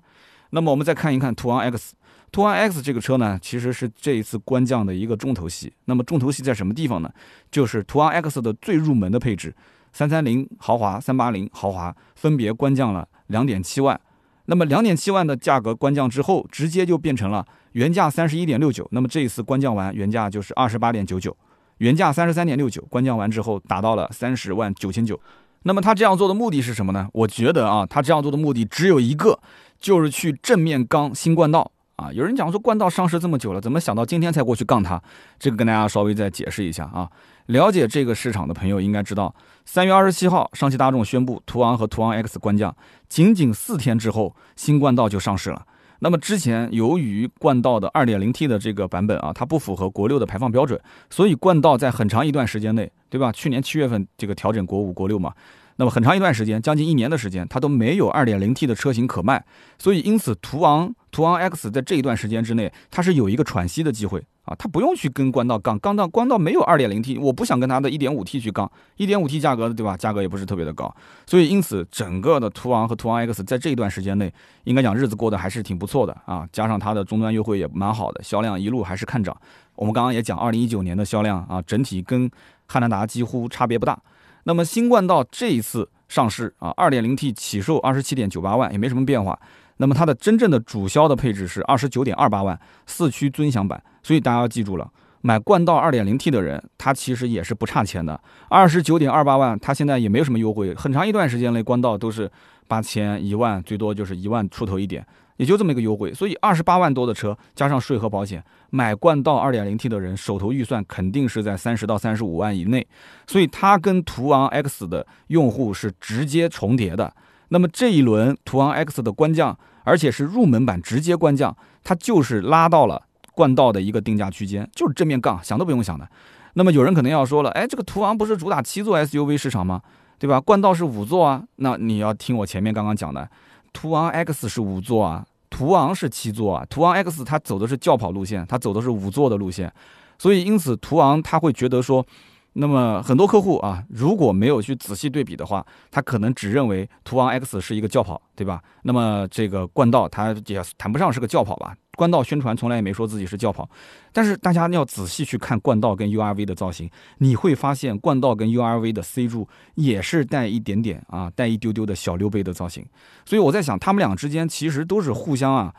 [0.52, 1.96] 那么我们再看一看途昂 X，
[2.32, 5.74] 途昂 X 这个车呢，其实是这一次官降的一个重头戏。
[5.86, 7.12] 那么重头戏在什么地方呢？
[7.50, 9.52] 就是途昂 X 的最入门的配置，
[9.92, 14.00] 三三零豪华、三八零豪华分别官降了两点七万。
[14.46, 18.88] 那么两点七万的价格官降之后，直接就变成了原价三十一点六九。
[18.92, 21.36] 那么这一次官降完，原价就是二十八点九九，
[21.82, 25.20] 原价三十三点六九，官降完之后达到了三十万九千九。
[25.64, 27.10] 那么他这样做的目的是什么呢？
[27.12, 29.40] 我觉得啊，他这样做的目的只有一个。
[29.82, 32.14] 就是去正面刚新冠道啊！
[32.14, 35.02] 有人讲说冠道上市这么久了，怎么想到今天才过去杠它？
[35.40, 37.10] 这个跟大家稍微再解释一下啊。
[37.48, 39.34] 了解这个市场的朋友应该知道，
[39.66, 42.76] 三月二十七号，上汽大众宣布途昂和途昂 X 官降，
[43.10, 45.66] 仅仅四天之后，新冠道就上市了。
[46.04, 50.80] 那么之前由于冠道的 2.0T 的这个版本啊，它不符合国六的排放标准，
[51.12, 53.32] 所以冠道在很长一段时间内，对吧？
[53.32, 55.32] 去年七月份这个调整国五、国六嘛。
[55.76, 59.46] 那么很长一段时间，将近一年的时间，它都没有 2.0T 的车型可卖，
[59.78, 69.96] 所以因此途昂途昂 X 在这一段时间之内，它是有一个喘息的机会啊，它不用去跟冠道杠，杠到冠道没有 2.0T，我不想跟它的 1.5T 去杠，1.5T 价格对吧？
[69.96, 70.94] 价格也不是特别的高，
[71.26, 79.36] 所以因此整个的途昂和途昂 X 在这一段时间内，应该讲日子过得还是挺不错的啊，加上它的终端优惠也蛮好的，销量一路还是看涨。
[79.76, 82.30] 我们刚刚也讲2019年的销量啊，整体跟
[82.68, 84.00] 汉兰达几乎差别不大。
[84.46, 85.90] 那么新冠道这一次。
[86.12, 89.40] 上市啊，二点零 T 起售二十七点九八万，也没什么变化。
[89.82, 94.88] 那么它的真正的主销的配置是二十九点二八万四驱尊享版，所以大家要记住了，
[95.22, 98.22] 买冠道二点零 T 的人，他其实也是不差钱的。
[98.48, 102.32] 二十九点二八万，他现在也没有什么优惠，很长一段时间内冠道都是
[102.68, 105.04] 八千一万，最多就是一万出头一点。
[105.38, 112.86] 也就这么一个优惠，所以二十八万多的车加上税和保险，买冠道二点零 T 的人手头预算肯定是在三十到三十五万以内，
[113.26, 117.12] 所以它跟途昂 X 的用户是直接重叠的。
[117.50, 123.02] 那么这一轮途昂 X 的官降，而且是入门版直接官降，它就是拉到了
[123.34, 126.08] 冠道的一个定价区间，就是正面杠，想都不用想的。
[126.54, 129.82] 那么有人可能要说了，哎，这个途昂不是主打七座 SUV 市场吗？
[130.20, 130.40] 对吧？
[130.40, 133.30] 冠道是五座啊，那你要听我前面刚刚讲的，
[133.74, 135.26] 途昂 X 是五座啊。
[135.50, 139.72] 途昂是七座啊，途昂 X 它走的是轿跑路线，它走的是五座的路线，
[140.18, 142.06] 所以因此途昂他会觉得说，
[142.54, 148.62] 那么很多客户啊，如果没有去仔细对比的话，他可能只认为途昂 X 是一个轿跑，对吧？
[148.84, 151.74] 那么这个冠道它也谈不上是个轿跑吧。
[151.96, 153.70] 冠道宣传从来也没说自己是轿跑，
[154.12, 162.86] 但是大家要仔细去看冠道跟 URV 的造型，你会发现冠道跟 URV 的 C 柱也是带一点点啊，带一丢丢的小溜背的造型。
[163.26, 165.74] 所以我在想，他们俩之间其实都是互相啊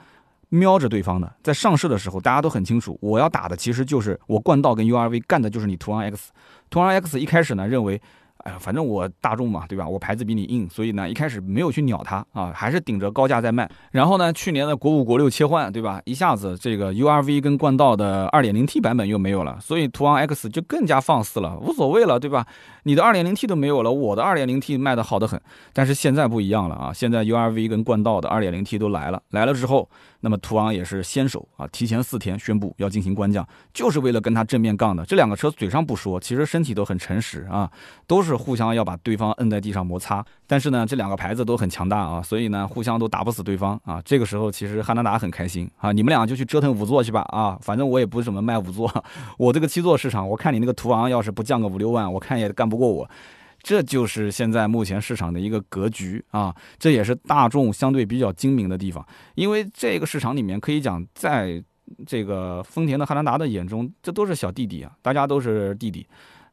[0.51, 1.35] 瞄着对方的。
[1.43, 6.31] 在上市的时候，大家都很清楚，我要打的其实就是我冠道跟 URV 干的就是你途昂 X。
[6.73, 8.03] 途昂 X 一开始呢认为。
[8.45, 9.89] 哎呀，反正我大众嘛，对吧？
[9.89, 13.71] 我牌子比你硬，所以呢，一开始没有去鸟它啊，还是顶着高价在卖。
[13.93, 16.03] 然后呢，去年的国五、国六切换，对吧？
[16.07, 22.45] 一下子这个 URV 跟冠道的 2.0T 版本又没有了，所以途昂 X 就更加放肆了，无所谓了，对吧？
[22.83, 25.41] 你的 2.0T 都没有了，我的 2.0T 卖的好的很。
[25.73, 29.89] 但是现在不一样了啊，现在 URV 跟冠道的 2.0T 都来了，来了之后。
[30.23, 35.05] 那么途昂也是先手啊，提前四天宣布要进行官降，就是为了跟他正面杠的。
[35.05, 37.71] 这两个车嘴上不说，其实身体都很诚实啊，
[38.07, 40.25] 都是互相要把对方摁在地上摩擦。
[40.47, 44.01] 但是呢，这两个牌子都很强大啊，所以呢，互相都打不死对方啊。
[44.05, 48.89] 这个时候其实汉兰达很开心啊，你们俩就去折腾五座去吧啊，反正我也不怎么卖五座，
[49.37, 53.11] 我这个七座市场，我看你那个途昂要是不降个五六万，我看也干不过我。
[53.62, 59.07] 这就是现在目前市场的一个格局啊，这也是大众相对比较精明的地方。
[59.35, 61.62] 因为这个市场里面可以讲，在
[62.07, 66.07] 这个丰田的汉兰达的眼中，这都是小弟弟啊，大家都是弟弟，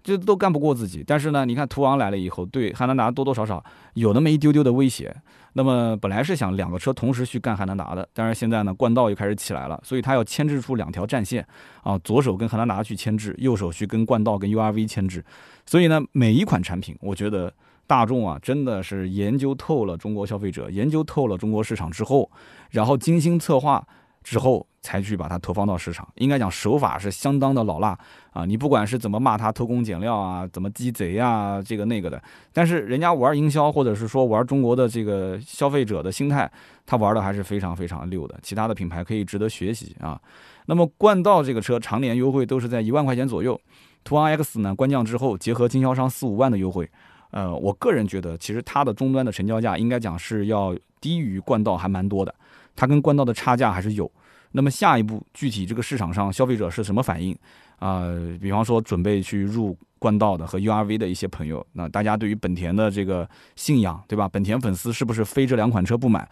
[0.04, 1.04] 这都干不过自己。
[1.06, 5.16] 但是呢，你看途昂来了以后，对汉兰达多多少少有那么一丢丢的威胁。
[5.54, 11.46] 那么本来是想两个车同时去干汉兰达的，但是现在呢，冠道又开始起来了，所以他要牵制出两条战线
[11.82, 15.26] 啊，左手跟汉兰达去牵制，右手去跟冠道跟 URV 牵制。
[15.66, 17.52] 所以呢，每一款产品，我觉得
[17.88, 22.30] 大众啊，真的是研究透了中国消费者，研究透了中国市场之后，
[22.70, 23.86] 然后精心策划。
[24.24, 27.98] 之后才去把它投放到市场，应该讲手法是相当的老辣
[28.32, 28.46] 啊！
[28.46, 32.22] 你不管是怎么骂他偷工减料啊，怎么鸡贼啊，这个那个的，
[32.54, 36.50] 但是人家玩营销或者是说玩中国的这个消费者的心态，
[36.86, 38.38] 他玩的还是非常非常溜的。
[38.42, 40.20] 其他的品牌可以值得学习啊。
[40.66, 43.60] 那么冠道这个车常年优惠都是在一万块钱左右，
[44.04, 46.90] 途昂 X 呢官降之后，结合经销商四五万的优惠，
[47.32, 52.34] 呃，我个人觉得其实它的终端的成交价应该讲是要低于冠道还蛮多的。
[52.80, 54.10] 它跟冠道的差价还是有，
[54.54, 57.38] 那么下一步具体这个市场上消费者是什么反应
[57.78, 58.06] 啊？
[58.40, 64.30] 比方说准备去入冠道的和 URV 的一些朋友，那大家对于本田的这个信仰，对吧？
[64.30, 66.26] 本田粉丝是不是非这两款车不买？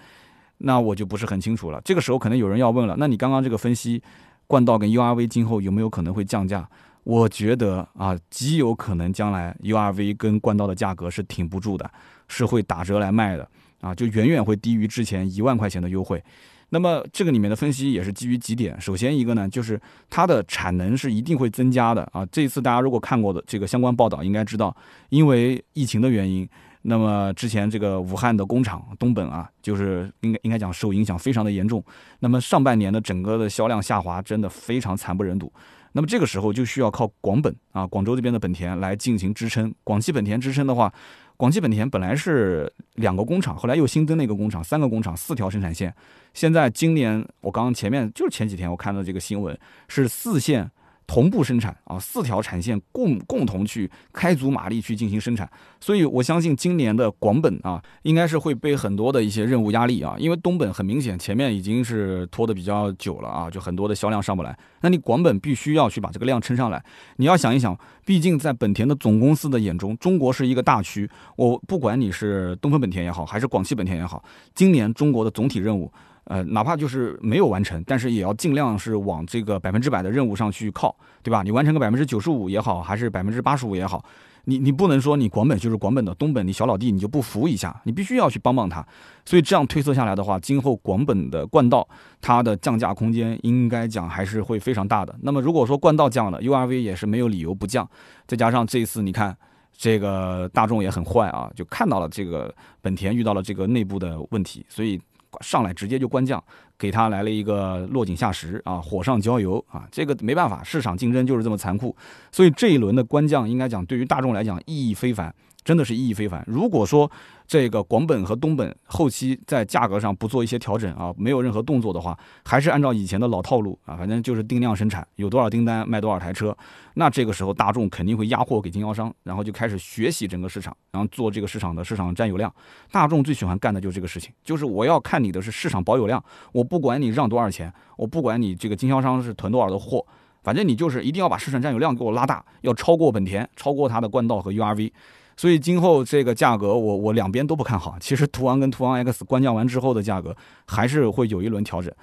[0.60, 1.82] 那我就不是很清楚了。
[1.84, 4.02] 这个时候可能有人要问了，那你刚刚这个分析，
[4.48, 6.66] 冠道跟 URV 今后有没有可能会降价？
[7.04, 11.92] 我觉得啊，极有可能将来 URV 跟冠道的价格是挺不住的，
[12.30, 13.46] 是会打折来卖的。
[13.82, 16.24] 啊，就远远会低于之前一万块钱的优惠。
[16.70, 18.80] 那么这个里面的分析也是基于几点。
[18.82, 22.26] 首先一个呢，就是它的产能是一定会增加的啊。
[22.26, 24.76] 这一次大家如果看过的这个相关报道，应该知道，
[25.08, 26.46] 因为疫情的原因，
[26.82, 31.82] 那么之前这个武汉的工厂东本啊，就是应该应该讲受影响非常的严重。
[32.20, 35.50] 那么上半年的整个的销量下滑，真的非常惨不忍睹。
[35.94, 39.74] 那么这个时候就需要靠广本啊，广州这边的本田来进行支撑。
[39.86, 40.94] 广汽本田支撑的话。
[41.38, 45.94] 广汽本田本来是两个工厂，后来又新增了一个工厂，三个工厂，四条生产线。
[46.34, 50.70] 现在今年我刚刚前面就是前几天我看到这个新闻，是四线。
[51.08, 66.84] 同步生产啊，四条产线共共同去开足马力去进行生产，所以我相信今年的广本啊，应该是会被很多的一些任务压力啊，因为东本很明显前面已经是拖得比较久了啊，就很多的销量上不来，那你广本必须要去把这个量撑上来。
[67.16, 74.22] 你要想一想，毕竟在本田的总公司的眼中，中国是一个大区，我不管你是东风本田也好，还是广汽本田也好，
[74.54, 75.90] 今年中国的总体任务。
[76.30, 81.42] 呃，哪怕就是没有完成，但是也要尽量是往这个百分之百的任务上去靠，对吧？
[81.42, 84.04] 你完成个百分之九十五也好，还是百分之八十五也好，
[84.44, 88.86] 你你不能说你广本就是广本的东本，你小老弟你就不服一下，你必须要去帮帮他。
[89.24, 91.88] 所以这样推测下来的话，今后广本的冠道
[92.20, 95.16] 它的降价空间应该讲还是会非常大的。
[95.22, 97.90] 那么如果说冠道降了，URV 也是没有理由不降。
[98.26, 99.34] 再加上这一次你看
[99.72, 105.00] 这个大众也很坏啊，就看到了这个本田遇到了这个内部的问题，所以。
[105.42, 106.44] 上来直接就官降，
[106.78, 111.96] 给他来了一个落井下石啊，火上浇油啊，这个没办法，市场竞争就是这么残酷，
[112.32, 115.34] 所以这一轮的官降应该讲对于大众来讲意义非凡。
[115.68, 116.42] 真的是意义非凡。
[116.48, 117.12] 如果说
[117.46, 126.58] 这个广本和东本后期在价格上不做一些调整啊，没有任何动作的话，还是按照以前的老套路啊，反正就是定量生产，有多少订单卖多少台车。
[126.94, 132.50] 那这个时候大众肯定会压货给经销商，然后就开始学习整个市场，然后做这个市场的市场占有量。
[132.90, 140.06] 大众最喜欢干的就是这个事情，就是我要看你的是市场保有量，我不管你让多少钱，我不管你这个经销商是囤多少的货，
[140.44, 144.92] 反正你就是一定要把市场占有量给我拉大，要超过本田，超过它的冠道和 URV。
[145.38, 147.96] 所以今后这个价格，我我两边都不看好。
[148.00, 151.94] 其实途昂跟途昂 X 官降完之后的价格，还是会有一轮调整。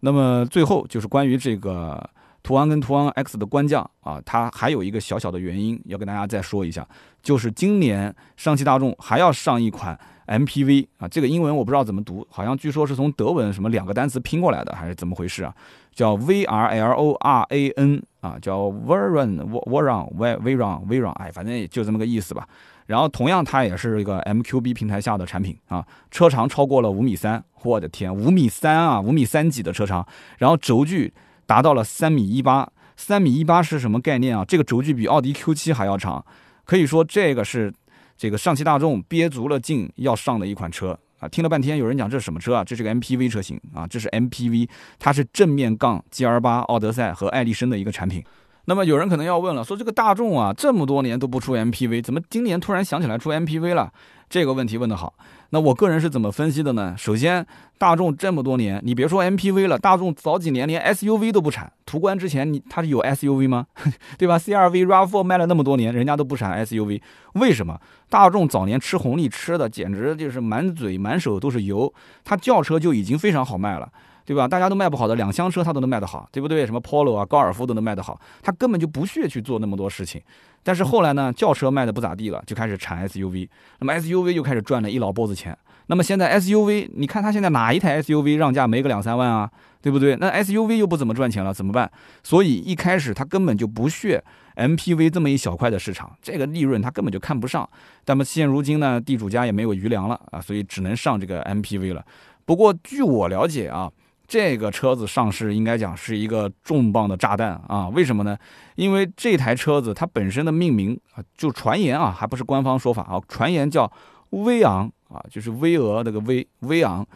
[0.00, 2.08] 那么最后就是关于这个
[2.42, 6.86] 途昂跟途昂 X 的官降啊，它还有一个小小的原因要跟大家再说一下，
[7.20, 15.52] 就是今年上汽大众还要上一款 MPV 啊，这个英文我不知道怎么读，好像据说是从德文什么两个单词拼过来的，还是怎么回事啊？
[15.92, 22.46] 叫 V R L O R A N 啊，叫 Veron Veron Veron Veron，哎，反正也就这么个意思吧。
[22.86, 30.06] 然后同样，它也是一个 MQB 平台下的产品啊，车长超过了五米三，我的天，五米三啊，五米三几的车长，
[30.38, 31.12] 然后轴距
[31.46, 34.44] 达到了三米一八，三米一八是什么概念啊？
[34.44, 36.24] 这个轴距比奥迪 Q7 还要长，
[36.64, 37.72] 可以说这个是
[38.16, 41.28] 这个上汽大众憋足了劲要上的一款车啊。
[41.28, 42.62] 听了半天，有人讲这是什么车啊？
[42.62, 44.68] 这是个 MPV 车型啊，这是 MPV，
[44.98, 48.22] 它是正面杠 GL8、奥德赛和爱丽绅的一个产品。
[48.66, 53.92] 那么有人可能要问了，说这个大众啊，这么多年都不出 MPV，怎么今年突然想起来出 MPV 了？
[54.30, 55.14] 这个问题问得好。
[55.50, 56.94] 那我个人是怎么分析的呢？
[56.96, 57.46] 首先，
[57.78, 61.70] 大众这么多年，你别说 MPV 了，大众早几年连 SUV 都不产。
[61.84, 63.66] 途观之前，你它是有 SUV 吗？
[64.18, 67.00] 对吧？CRV、RAV4 卖了那么多年，人家都不产 SUV，
[67.34, 67.78] 为什么？
[68.08, 71.92] 大众早年吃红利吃的简直就是满嘴满手都是油，
[72.24, 73.88] 它轿车就已经非常好卖了。
[74.24, 74.48] 对吧？
[74.48, 76.64] 大家都卖不好的两厢车，它都能卖得好，对不对？
[76.64, 80.20] 什么 Polo 啊、高尔夫都能卖得好，它根本就不屑去做那么多事情。
[80.62, 83.48] 但是后来呢，轿车卖的不咋地了，就开始产 SUV，
[83.80, 85.56] 那么 SUV 又开始赚了一老波子钱。
[85.88, 89.50] 那么现在 SUV，你看它现在哪一台 SUV 让价没个两三万啊？
[89.82, 90.16] 对不对？
[90.16, 91.90] 那 SUV 又不怎么赚钱了，怎么办？
[92.22, 94.24] 所以一开始它根本就不屑
[94.56, 97.68] MPV 这么一小块的市场，这个利润它根本就看不上。
[98.06, 102.02] 那么现如今呢，地主家也没有余粮了啊，所以只能上这个 MPV 了。
[102.46, 103.92] 不过据我了解啊。
[104.34, 107.88] 这个车子上市应该讲是一个重磅的炸弹啊！
[107.90, 108.36] 为什么呢？
[108.74, 113.88] 因为这台车子它本身的命名啊，就传言啊，还不是官方说法啊，传言叫
[114.30, 117.06] 威昂啊，就是巍峨那个威威昂，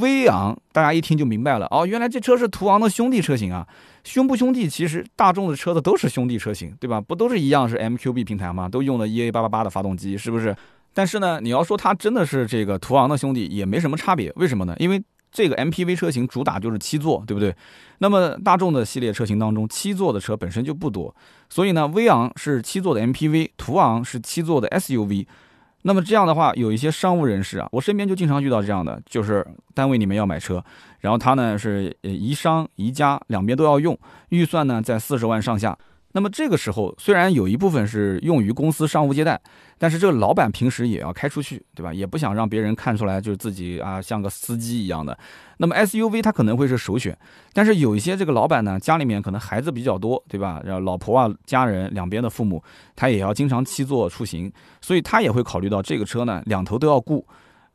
[0.00, 3.68] 威昂，大家一听就明白了哦，原来这车是途昂的兄弟车型啊，
[4.02, 4.66] 兄不兄弟？
[4.66, 6.98] 其实大众的车子都是兄弟车型，对吧？
[6.98, 8.66] 不都是一样是 MQB 平台吗？
[8.66, 10.56] 都用的 EA 八八八的发动机，是不是？
[10.94, 14.32] 但是呢，你要说它真的是这个途昂的兄弟，也没什么差别。
[14.36, 14.74] 为什么呢？
[14.78, 15.02] 因为
[15.32, 17.52] 这个 MPV 车型主打就是七座，对不对？
[17.98, 21.14] 那么大众的系列车型当中，七座的车本身就不多，
[21.48, 25.26] 所以呢，威昂是七座的 MPV，途昂是七座的 SUV。
[25.84, 30.62] 那么这样的话，有一些商务人士啊，我身边就经常遇到这样的，就是单位里面要买车，
[31.00, 35.76] 然后他呢是宜商宜家两边都要用，预算呢在四十万上下。
[36.12, 39.40] 那么这个时候，虽然有一部分是用于公司商务接待，
[39.78, 41.92] 但是这个老板平时也要开出去，对吧？
[41.92, 45.18] 也不想让别人看出来就是自己啊像个司机一样的。
[45.56, 47.16] 那么 SUV 它可能会是首选，
[47.52, 50.60] 但是有一些这个老板呢，家里面可能孩子比较多，对吧？
[50.64, 52.62] 然后老婆啊、家人两边的父母，
[52.94, 57.26] 他也要经常七座出行，所以他也会考虑到这个车呢两头都要顾，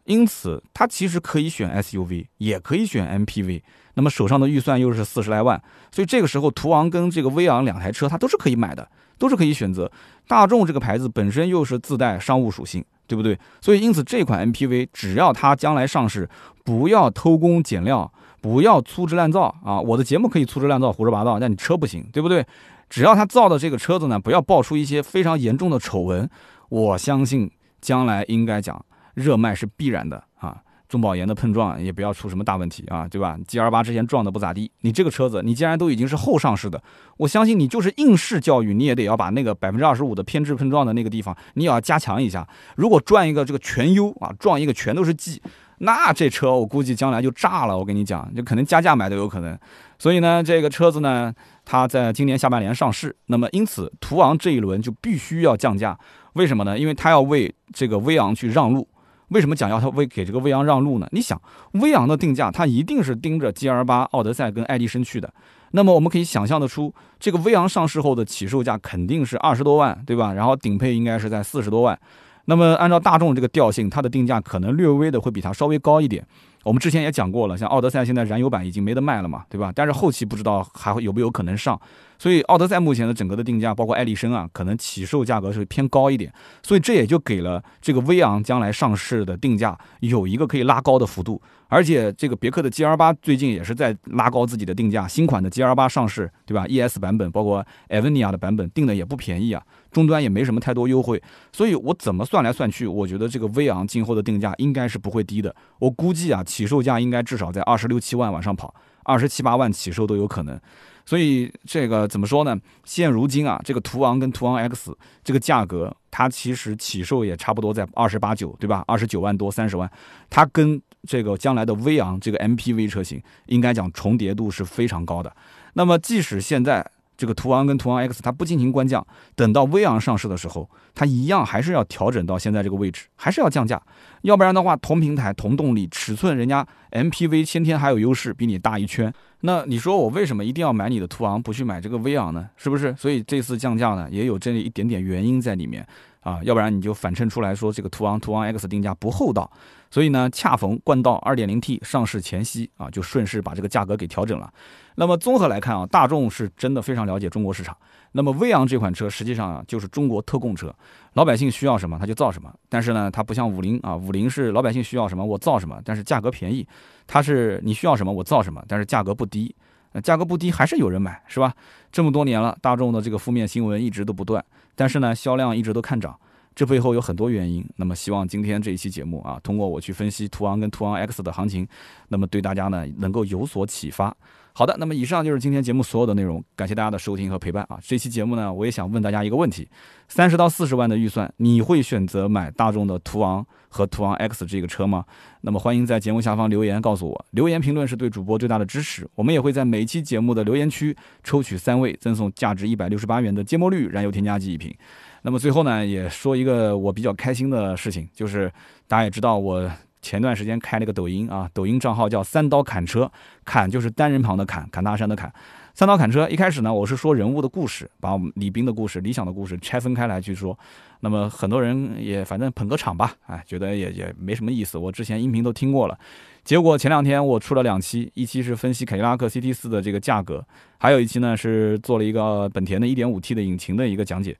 [0.08, 3.62] 因此他其实可以选 SUV，也可以选 MPV。
[3.94, 9.92] 那么手上的预算又是四十来万，所以这个时候途昂跟这个威昂两台车，它都是可以买的，都是可以选择。
[10.28, 13.38] 大众这个牌子本身又是自带商务属性，对不对？
[13.60, 16.30] 所以因此这款 MPV 只要它将来上市，
[16.64, 19.82] 不要偷工减料，不要粗制滥造啊！
[19.82, 22.46] 我的节目可以粗制滥造、胡说八道，但你车不行，对不对？
[22.90, 26.30] 只要他造的这个车子呢，不要爆出一些非常严重的丑闻，
[26.70, 28.86] 我相信将来应该讲
[29.18, 30.62] 热卖是必然的啊。
[30.88, 36.82] 中保研的碰撞也不要出什么大问题啊，对吧？G L 八之前撞的不咋地，你这个车子你既然都已经是后上市的，
[37.18, 42.48] 我相信你就是应试教育，你也得要把那个百分之二十五的偏置碰撞的那个地方，你也要加强一下。
[42.78, 45.42] 如果转一个这个全优啊，撞一个全都是 G，
[45.80, 47.78] 那这车我估计将来就炸了。
[47.78, 49.60] 我跟你讲，就可能加价买都有可能。
[50.00, 51.34] 所以呢，这个车子呢。
[51.70, 56.00] 它在今年下半年上市，那么因此途昂这一轮就必须要降价，
[56.36, 56.80] 为什么呢？
[56.80, 58.88] 因为它要为这个威昂去让路。
[59.30, 61.08] 为什么讲要他为给这个威昂让路呢？
[61.12, 61.42] 你想，
[61.74, 65.34] 威昂的定价它一定是盯着 G L 八、奥德赛跟爱迪生去的。
[65.72, 70.32] 那么我们可以想象得出，这个威昂上市后的起售价肯定是二十多万，对吧？
[70.32, 72.00] 然后顶配应该是在四十多万。
[72.46, 76.26] 那么按照大众这个调性，它的定价可能略微的会比它稍微高一点。
[76.68, 79.72] 我们之前也讲过了，像奥德赛现在燃油版已经没得卖了嘛，对吧？
[79.74, 81.80] 但是后期不知道还有没有可能上，
[82.20, 86.30] 所以奥德赛目前的整个的定价，包括爱丽绅啊，可能起售价格是偏高一点，
[86.62, 91.42] 所以这也就给了这个威昂将来上市的定价有一个可以拉高的幅度。
[91.70, 101.22] 而且这个别克的 G L 八最近也是在拉高自己的定价，新款的 G L 八上市，对吧？E S 版本包括艾文尼亚的版本定的也不便宜啊，终端也没什么太多优惠，
[101.52, 108.74] 所以我怎么算来算去，我觉得这个威昂今后的定价应该是不会低的，我估计啊，起售价应该至少在二十六七万往上跑，
[109.04, 110.60] 二十七八万起售都有可能。
[111.06, 112.54] 所以这个怎么说呢？
[112.84, 118.84] 现如今啊，这个途昂跟途昂 X 这个价格，它其实起售也差不多在二十八九，对吧？
[118.86, 119.90] 二十九万多三十万，
[120.30, 125.34] 它跟这个将来的威昂这个 MPV 车型，应该讲重叠度是非常高的。
[125.76, 126.86] 那么，即使现在
[127.18, 133.82] 这个途昂跟途昂 X 它不进行官降，等到威昂上市的时候，它一样还是要调整到现在这个位置，还是要降价。
[134.22, 139.14] 要不然的话，同平台、同动力、尺寸，人家 MPV 先天还有优势，比你大一圈。
[139.42, 142.50] 那你说我为什么一定要买你的途昂，不去买这个威昂呢？
[142.56, 142.96] 是不是？
[142.96, 145.86] 所以这次降价呢，也有这一点点原因在里面。
[146.28, 149.50] 啊，要不然你就反衬出来说这个途昂途昂 X 定价不厚道，
[149.90, 154.52] 所以呢，恰逢冠道 2.0T 上市前夕啊，就顺势把这个价格给调整了。
[154.96, 157.78] 那么综合来看啊，大众是真的非常了解中国市场。
[158.12, 160.76] 那么威昂这款车实际上啊就是中国特供车，
[161.14, 162.54] 老百姓需要什么它就造什么。
[162.68, 166.68] 但是呢，它不像五菱啊，五菱是老百姓需要什么我造什么，但是价格便宜。
[167.06, 169.56] 它是你需要什么我造什么，但是价格不低。
[170.04, 171.54] 价格不低还是有人买，是吧？
[171.90, 174.44] 这么多年了，大众的这个负面新闻一直都不断。
[174.78, 176.16] 但是呢，销量一直都看涨，
[176.54, 177.68] 这背后有很多原因。
[177.78, 181.68] 那么，希望今天这一期节目啊，通过我去分析途昂跟途昂 X 的行情，
[182.10, 184.16] 那么对大家呢能够有所启发。
[184.58, 187.78] 好的，那么以上就是今天节目所有的内容，感谢大家的收听和陪伴啊。
[187.80, 189.70] 这期节目呢，我也想问大家一个问题：
[190.08, 195.06] 三十到四十万的预算，你会选择买大众的途昂和途昂 X 这个车吗？
[195.42, 199.08] 那么欢迎在节目下方留言告诉我，留言评论是对主播最大的支持。
[199.14, 204.76] 我们也会在每期节目的留言区抽取三位，赠送价值一百六十八元的芥末绿燃油添加剂一瓶。
[205.22, 208.52] 那么最后呢，也说一个我比较开心的事情，就是
[208.88, 213.12] 大家也知道，我前段时间开了个抖音啊，抖音账号叫三刀砍车，
[213.44, 215.32] 砍就是单人旁的砍，砍大山的砍。
[215.74, 220.58] 三刀砍车，一开始呢，我是说人物的故事，把我们李斌的故事、理想的故事拆分开来去说。
[221.02, 224.78] 那么很多人也反正捧个场吧，哎，觉得也也没什么意思。
[224.78, 225.96] 我之前音频都听过了，
[226.44, 230.44] 结果前两天我出了两期，一期是分析凯迪拉克 CT 四的这个价格，
[230.80, 234.36] 还有一期呢是做了一个本田的 1.5T 的引擎的一个讲解。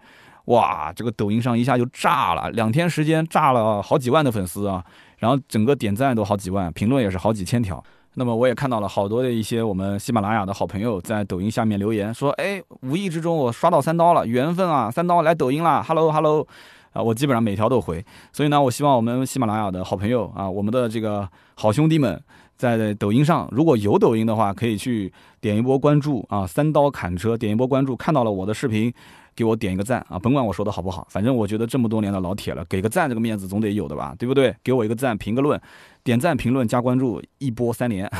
[0.48, 4.84] 哇，这个抖音上一下就炸了，两天时间炸了好几万的粉丝啊，
[5.18, 7.84] 然后整个点赞都好几万，评论也是好几千条。
[8.14, 16.48] 那么我也看到了好多的一些我们喜马拉雅的好朋友在抖音下面留言说，哎，无意之中我刷到三刀了，缘分啊，三刀来抖音啦，hello hello，
[16.94, 22.20] 啊，我基本上每条都回，所以呢，我希望我们喜马拉雅的好朋友啊，我们的这个好兄弟们
[22.56, 28.92] 在抖音上，如果有抖音的话，可以去点一波关注啊，三刀砍车，点一波关注，看到了我的视频。
[29.38, 30.18] 给我点一个赞啊！
[30.18, 34.56] 甭管我说的好不好，反正我觉得这么多年的老铁了，给个赞这个面子总得有的吧，对不对？
[34.64, 35.62] 给我一个赞，评个论，
[36.04, 38.12] 点赞、评论、加关注，一波三连，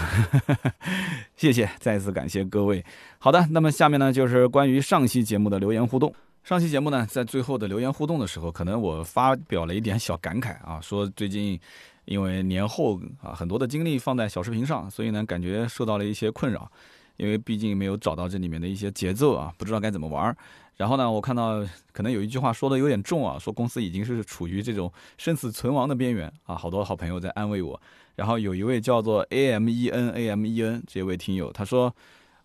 [1.36, 2.86] 谢谢，再次感谢各位。
[3.18, 6.14] 好的，那么下面呢就是关于上期节目的留言互动。
[6.44, 11.60] 上期节目呢，在最后的留言互动的时候，可能我发表了一点小感慨啊，说最近
[12.06, 16.72] 因为年后啊，很多的精力放在小视频上，所以呢，感觉受到了一些困扰，
[17.18, 20.38] 因为毕竟没有找到这里面的一些节奏啊，不知道该怎么玩儿。
[20.78, 27.82] 然后呢，我看到可能有一句话说的有点重啊，说公司已经是处于这种生死存亡的边缘啊，好多好朋友在安慰我。
[28.16, 31.94] 然后有一位叫做 A M E N A M E N 这位听友，他说，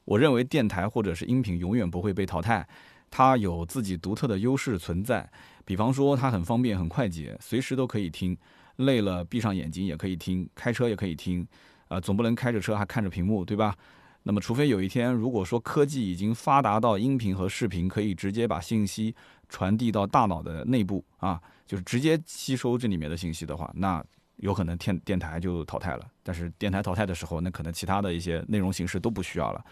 [0.05, 2.66] 我认为电台或者是音频永远不会被淘汰，
[3.11, 5.30] 它有自己独特的优势存在。
[5.64, 8.37] 比方说，它很方便、很快捷，随时都可以听，
[8.76, 11.47] 累了闭上眼睛也可以听，开车也可以听，
[11.89, 13.76] 啊，总不能开着车还看着屏幕，对吧？
[14.25, 19.14] 那么，除非有一天，如果说科技已经发达到音频和视频可以直接把信息
[19.49, 24.05] 传递到大脑的内部啊，就是直接吸收这里面的信息的话，那
[24.37, 26.07] 有可能电电台就淘汰了。
[26.23, 29.64] 但是电台淘汰的时候，那可能其他的一些内容形式都不需要了。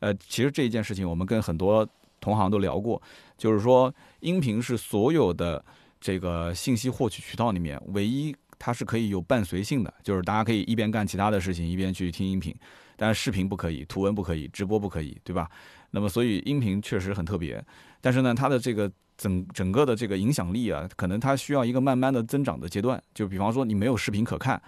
[0.00, 1.88] 呃，其实这一件事情，我们跟很多
[2.20, 3.00] 同行都聊过，
[3.38, 5.64] 就是说，音频是所有的
[5.98, 12.54] 这个信息获取渠道里面唯一它是可以有伴随性的，就是大家可以一边干其他的事情，一边去听音频。
[12.96, 15.48] 但是视频不可以，图文不可以，直播不可以，对吧？
[15.90, 17.64] 那么所以音频确实很特别，
[18.00, 23.02] 但是呢，它的这个整整个的这个影响力啊，可能它需要一个慢慢的增长的阶段。
[23.14, 24.60] 就比方说你没有视频可看，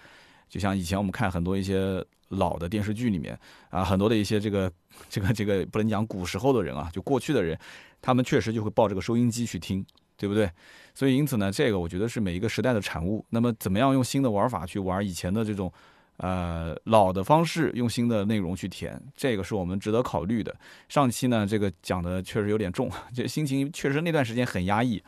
[0.49, 3.39] 就像以前我们看很多一些老的电视剧里面
[3.71, 4.71] 啊，很多的一些这个
[5.11, 7.59] 这个这个不能讲古时候的人啊，就过去的人，
[8.01, 9.85] 他们确实就会抱这个收音机去听，
[10.17, 10.51] 对不对？
[10.95, 13.25] 所以因此呢，这个我觉得是每一个时代的产物。
[13.31, 15.73] 那么怎么样用新的玩法去玩以前的这种？
[16.19, 20.55] 呃，老的方式用新的内容去填，这个是我们值得考虑的。
[20.89, 25.01] 上期呢，这个讲的确实有点重， 这心情确实那段时间很压抑，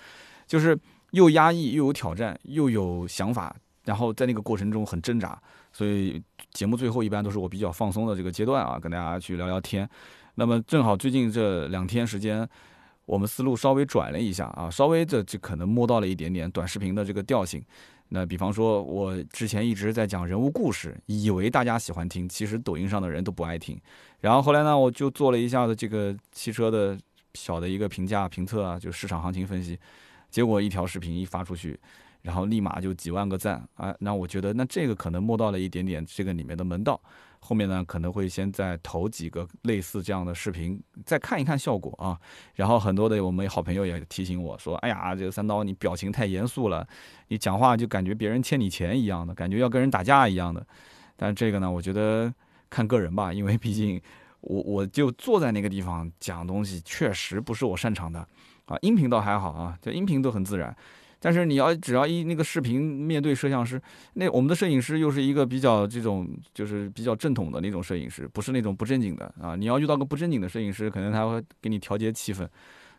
[0.46, 0.78] 就是
[1.10, 3.54] 又压抑又有挑战，又有想法，
[3.84, 5.36] 然后在那个过程中很挣扎。
[5.72, 9.88] 所以节目最后一般都是我比较放松的这个阶段啊，跟大家去聊聊天。
[10.36, 12.48] 那么正好最近这两天时间，
[13.04, 17.60] 我们思路稍微转了一下啊，稍微这就可能摸到了一点点短视频的这个调性。
[18.10, 23.80] 那比方说，我之前一直在讲人物故事，以为大家喜欢听，其实抖音上的人都不爱听。
[24.20, 26.98] 然后后来呢，我就做了一下子这个汽车的
[27.34, 29.78] 小的一个评价评测啊，就市场行情分析。
[30.28, 31.78] 结果一条视频一发出去，
[32.22, 33.94] 然后立马就几万个赞啊！
[34.00, 37.00] 那我觉得，那这个可能摸到了一点点这个里面的门道。
[37.40, 42.18] 后面呢，可能会先再投几个类似这样的视频，再看一看效果啊。
[42.54, 46.86] 然后很多的我们好朋友也提醒我说：“哎呀，这个三刀你表情太严肃了，
[47.28, 50.64] 你讲话就感觉别人欠你钱一样的，感觉要跟人打架一样的。”
[51.16, 52.32] 但这个呢，我觉得
[52.68, 54.00] 看个人吧，因为毕竟
[54.42, 58.20] 我 我就坐在那个地方讲东西，确实不是我擅长的
[58.66, 58.76] 啊。
[58.82, 60.76] 音频倒还好啊，这音频都很自然。
[61.22, 63.80] 但是你要只要一那个视频面对摄像师，
[64.14, 69.54] 那我们的摄影师又是一个比较这种就是比较正统的那种摄影师，不是那种不正经的啊。
[69.54, 72.48] 你要遇到个不正经的摄影师，可能他会给你调节气氛。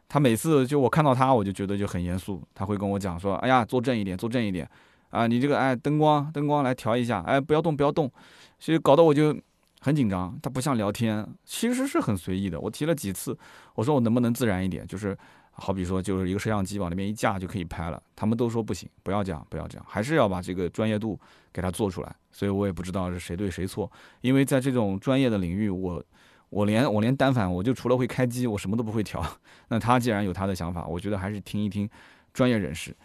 [0.07, 4.69] 他每次就我看到他，我就觉得就很严肃，他会跟我讲说：“哎呀，坐正一点，坐正一点
[5.09, 8.11] 啊，你这个哎灯光灯光来调一下，哎不要动不要动。”
[8.59, 9.36] 所以搞得我就
[9.80, 10.38] 很紧张。
[10.43, 12.59] 他不像聊天，其实是很随意的。
[12.59, 13.36] 我提了几次，
[13.74, 15.17] 我说我能不能自然一点，就是。
[15.62, 21.20] 好比说，就是一个摄像机往那边一架就可以拍了，他们都说不行，不要这样，不要这样，还是要把这个专业度
[21.53, 22.16] 给它做出来。
[22.32, 23.89] 所以我也不知道是谁对谁错，
[24.22, 26.03] 因为在这种专业的领域，我
[26.49, 29.24] 我连我连单反，我就除了会开机，我什么都不会调。
[29.70, 31.88] 那他既然有他的想法，我觉得还是听一听
[32.34, 32.95] 专业人士。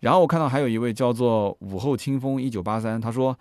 [0.00, 3.38] 然后我看到还有一位叫做午后清风一九八三，他说：“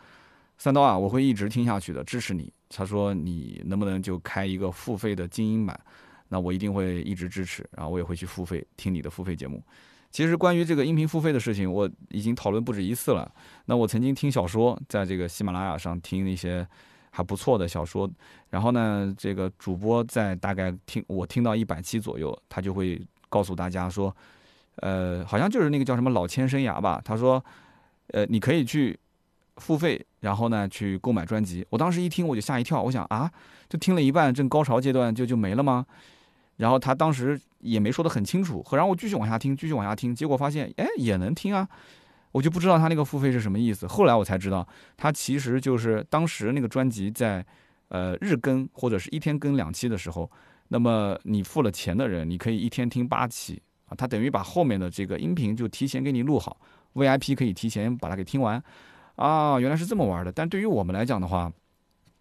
[0.58, 5.78] 三刀啊，我会一直听下去的，支持你。”他说：“你能不能就开一个付费的精英版？”
[6.32, 9.62] 那我一定会一直支持，然后我也会去付费听你的付费节目。
[10.10, 13.30] 其实关于这个音频付费的事情，我已经讨论不止一次了。
[13.66, 16.66] 那我曾经听小说，在这个喜马拉雅上听一些
[17.10, 18.10] 还不错的小说，
[18.50, 24.16] 然后呢，这个主播在大概听我听到一百期左右，他就会告诉大家说，
[24.78, 27.44] 呃，好像就是那个叫什么老千生涯吧，他说，
[28.08, 28.98] 呃，你可以去
[29.58, 31.66] 付费，然后呢去购买专辑。
[31.70, 33.32] 我当时一听我就吓一跳，我想啊，
[33.70, 35.86] 就听了一半，正高潮阶段就就没了吗？
[36.62, 41.68] 然后他当时也没说得很清楚，然后我继续往下听，继续往下听，结果发现，哎，也能听啊，
[42.32, 43.88] 我就不知道他那个付费是什么意思。
[43.88, 47.44] 后来我才知道，他其实就是当时那个专辑在，
[47.88, 50.30] 呃，日更或者是一天更两期的时候，
[50.68, 56.62] 那么你付了钱的人，你可以一天听八期啊，他等于把后面的这个音频就提前给你录好
[56.94, 58.64] ，VIP 可以提前把它给听完，
[59.16, 60.32] 啊，原来是这么玩的。
[60.32, 61.52] 但对于我们来讲的话，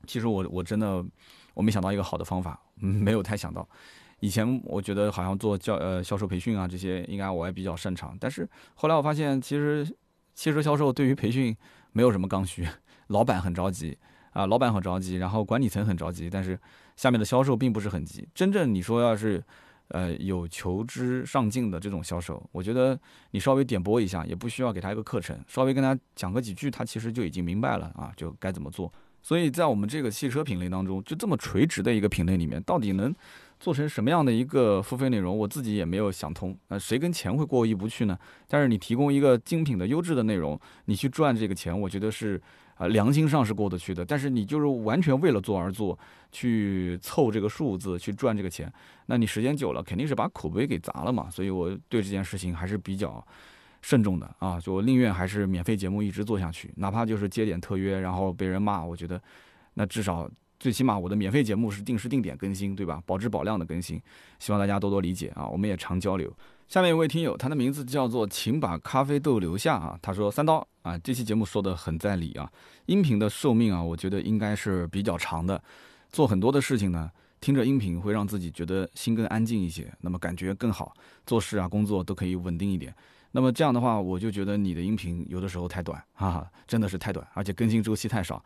[0.06, 1.04] 其实我我真的
[1.52, 3.68] 我没想到一个好的方法，没有太想到。
[4.20, 9.84] 以前我觉得好像做教呃销售培训啊这些应该我也比较擅长，但是后来我发现其实
[10.34, 11.56] 汽车销售对于培训
[11.92, 12.68] 没有什么刚需，
[13.08, 13.96] 老板很着急
[14.32, 16.58] 啊，老板很着急，然后管理层很着急，但是
[16.96, 18.28] 下面的销售并不是很急。
[18.34, 19.42] 真正你说要是
[19.88, 22.98] 呃有求知上进的这种销售，我觉得
[23.30, 28.92] 你稍微点拨一下，也不需要给他一个课程，稍微跟他讲个几句，他其实就已经明白了啊，就该怎么做。
[29.22, 33.14] 所以在我们这个汽车品类当中，就这么垂直的一个品类里面，到底能？
[33.60, 36.56] 做成什么样的一个付费内容，我自己也没有想通。
[36.68, 38.18] 那谁跟钱会过意不去呢？
[38.48, 42.40] 但是你提供一个精品的优质的内容，你去赚这个钱，我觉得是
[42.76, 44.02] 啊，良心上是过得去的。
[44.02, 45.96] 但是你就是完全为了做而做，
[46.32, 48.72] 去凑这个数字，去赚这个钱，
[49.04, 51.28] 那你时间久了肯定是把口碑给砸了嘛。
[51.28, 53.22] 所以我对这件事情还是比较
[53.82, 59.20] 慎重的啊，就我宁愿还是免费节目一直做下去，哪怕就是接点特约，然后被人骂，我觉得
[59.74, 60.26] 那至少。
[60.60, 63.02] 最起码我的免费节目是定时定点更新，对吧？
[63.06, 64.00] 保质保量的更新，
[64.38, 65.48] 希望大家多多理解啊！
[65.48, 66.30] 我们也常交流。
[66.68, 72.48] 下面一位听友，他的名字叫做“请把咖啡豆留下”啊，他说：“三刀啊，这期节目说的很在理啊，
[72.84, 75.60] 音频的寿命啊，我觉得应该是比较长的。
[76.12, 80.92] 做很多的事情呢，听着音频会让自己觉得心更安静一些，那么感觉更好，
[81.24, 82.94] 做事啊、工作都可以稳定一点。
[83.32, 88.44] 那么这样的话，我就觉得你的音频有的时候太短哈啊，真的是太短，而且更新周期太少。”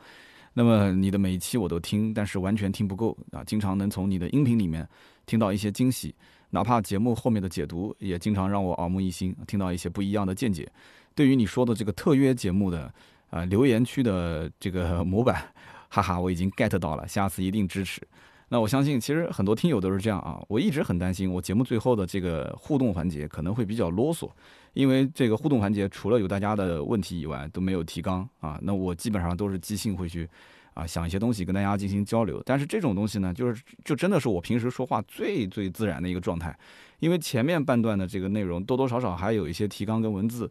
[0.54, 3.42] 那么你的每一期我都听，但是完全听不够啊！
[3.44, 4.88] 经常能从你的音频里面
[5.26, 6.14] 听到一些惊喜，
[6.50, 10.70] 哪怕节目后面的解读也经常让我耳目一新，听到一些不一样的见解。
[11.14, 12.92] 对于你说的这个特约节目的
[13.30, 15.44] 啊留言区的这个模板，
[15.90, 18.00] 哈哈，我已经 get 到了，下次一定支持。
[18.48, 20.40] 那我相信，其实很多听友都是这样啊。
[20.48, 24.30] 我一直很担心，我节目最后的这个互动环节可能会比较啰嗦，
[24.74, 28.58] 因为这个互动环节除了有大家的问题以外，都没有提纲啊。
[28.62, 30.28] 那我基本上都是即兴会去
[30.74, 32.42] 啊想一些东西跟大家进行交流。
[32.44, 36.56] 但是这种东西呢，就是就真的是我平时说话最最自然的一个状态，
[36.98, 40.50] 因为前面半段的这个内容多多少少还有一些提纲跟文字。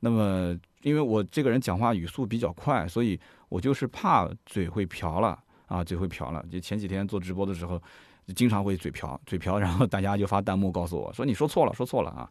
[0.00, 5.38] 那么因为我这个人讲话语速比较快，所以我就是怕嘴会瓢了。
[5.66, 6.42] 啊，嘴会瓢了。
[6.50, 7.78] 就前几天做直播的时候，
[8.26, 12.30] 就经常会嘴瓢，嘴瓢，然后大家就发弹幕告诉我说你说错了，说错了啊。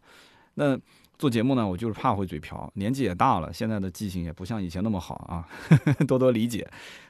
[0.54, 0.76] 那
[1.18, 5.44] 做节目呢，我就是怕会嘴瓢，年纪也大了，现在的记性也不像以前那么好啊，
[6.06, 6.64] 多多理解。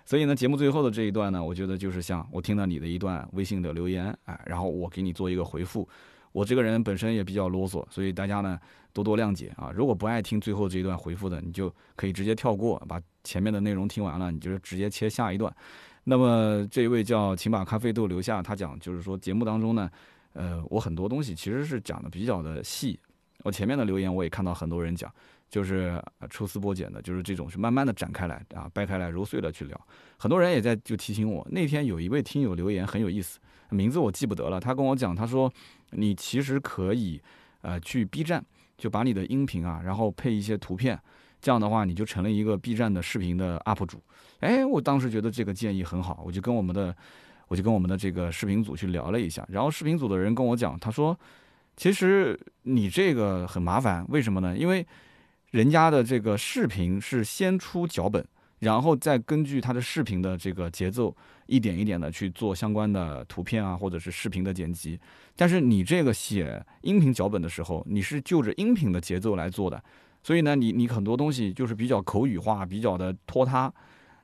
[0.07, 5.87] 所以呢，节目最后的这一段呢，我觉得就是像我听到你的一段微信的留言，哎，然后我给你做一个回复。
[6.33, 8.59] 我这个人本身也比较啰嗦，所以大家呢
[8.95, 9.71] 多多谅解啊。
[9.75, 15.55] 如果不爱听最后这一段回复的，你就可以直接跳过，把前面的内容听完了，你就直接切下一段。
[16.05, 19.91] 那么这一位叫请把咖啡豆留下，他讲就是说节目当中呢，
[20.33, 22.99] 呃，我很多东西其实是讲的比较的细。
[23.45, 25.13] 我前面的留言我也看到很多人讲，
[25.49, 29.81] 就是抽丝剥茧的，就是这种是慢慢的展开来啊，掰开来揉碎了去聊。
[30.17, 33.39] 很多人也在就提醒我，那天有一位听友留言很有意思，
[33.71, 34.59] 名字我记不得了。
[34.59, 35.53] 他跟我讲，他说
[35.91, 37.21] 你其实可以
[37.63, 38.45] 呃去 B 站，
[38.77, 40.99] 就把你的音频啊，然后配一些图片。
[41.41, 44.03] 这样的话，你就成了一个 B 站的视频的 UP 主。
[44.41, 46.93] 哎，我当时觉得这个建议很好，我就跟我们的，
[47.47, 49.47] 我就跟我们的这个视频组去聊了一下。
[49.49, 51.17] 然后视频组的人跟我讲，他说，
[51.79, 54.59] 其实你这个很麻烦，为什么呢？
[54.59, 54.85] 因为
[55.53, 58.27] 人家的这个视频是先出脚本，
[58.59, 61.17] 然后再根据他的视频的这个节奏，
[61.47, 64.99] 一点一点的去做相关的图片啊，或者是视频的剪辑。
[65.37, 69.81] 但是你这个写音频脚本的时候，你是就着音频的节奏来做的。
[70.25, 73.73] 所以呢，你你很多东西就是比较口语化，比较的拖沓，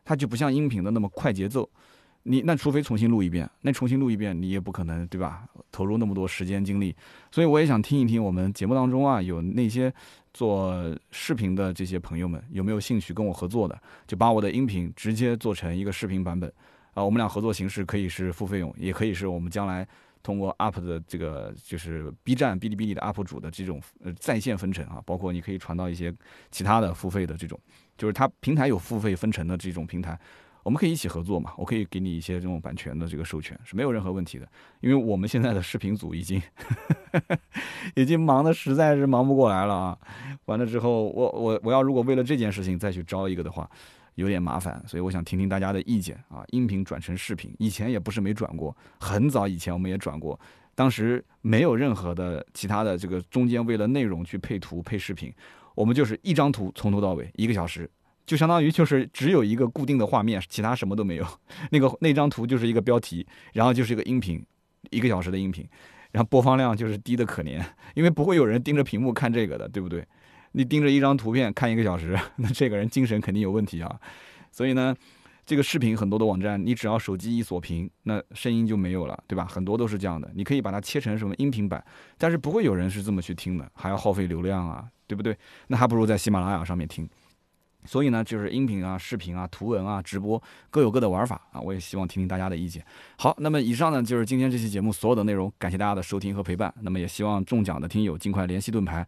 [0.05, 1.70] 它就不像音频的那么快节奏。
[2.24, 5.44] 你那除非重新录一遍，那重新录一遍你也不可能对吧？
[5.70, 6.94] 投入那么多时间精力。
[7.30, 9.92] 所以我也想听一听我们节目当中啊，有那些
[10.32, 16.52] 做视频的这些朋友们有没有兴趣跟我合作的，就把我的音频直接做成一个视频版本
[16.94, 17.04] 啊。
[17.04, 19.86] 我们俩合作形式可以是付费用，也可以是我们将来。
[20.22, 26.10] 通过 UP 的这个就是 B 站、哔哩哔哩的 UP 主的这种呃在线分成啊，包括你可以传到一些
[26.50, 27.60] 其他的付费的这种，
[27.98, 30.18] 就是它平台有付费分成的这种平台，
[30.64, 31.52] 我们可以一起合作嘛。
[31.56, 34.48] 我可以给你一些这种版权的这个授权是没有任何问题的，
[34.80, 36.42] 因为我们现在的视频组已经
[37.94, 39.98] 已经忙的实在是忙不过来了啊。
[40.46, 43.70] 完了之后，我我我要如果为了这件事情再去招一个的话。
[44.16, 46.44] 有点麻烦，所以我想听听大家的意见啊。
[46.50, 50.38] 音频转成视频，以前也不是没转过，很早以前我们也转过，
[50.76, 55.34] 当时没有任何的其他的这个中间为了内容去配图配视频，
[55.74, 57.90] 我们就是一张图从头到尾一个小时，
[58.26, 61.26] 就相当于就是只有一个固定的画面，其他什么都没有。
[61.70, 64.44] 那个那张图就是一个标题，然后就是一个音频，
[64.90, 65.66] 一个小时的音频，
[66.12, 67.62] 然后播放量就是低的可怜，
[67.94, 70.06] 因为不会有人盯着屏幕看这个的，对不对？
[70.52, 74.00] 你盯着一张图片看一个小时， 那这个人精神肯定有问题啊！
[74.52, 74.94] 所以呢，
[75.44, 79.44] 这个视频很多的网站，你只要手机一锁屏，那声音就没有了，对吧？
[79.44, 80.30] 很多都是这样的。
[80.34, 81.84] 你可以把它切成什么音频版，
[82.16, 85.36] 但是不会有人是这么去听的，还要耗费流量啊，对不对？
[85.66, 87.08] 那还不如在喜马拉雅上面听。
[87.85, 91.61] 所以呢，就是音频啊、视频啊、图文啊、直播各有各的玩法啊。
[91.61, 92.85] 我也希望听听大家的意见。
[93.16, 96.72] 好，那么以上呢就是今天这期节目所有的内容，感谢大家的收听和陪伴。
[96.80, 99.07] 那么也希望中奖的听友尽快联系盾牌。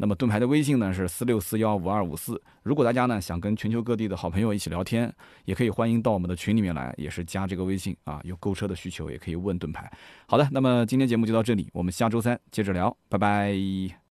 [0.00, 2.40] 那么盾牌的微信呢是四六四幺五二五四。
[2.62, 5.12] 如果大家呢想跟全球各地的好朋友一起聊天，
[5.44, 8.20] 也可以欢迎到我们的群里面来，也是加这个微信啊。
[8.22, 9.90] 有购车的需求也可以问盾牌。
[10.26, 13.98] 好的，那么今天节目就到这里，我们下周三接着聊，拜拜。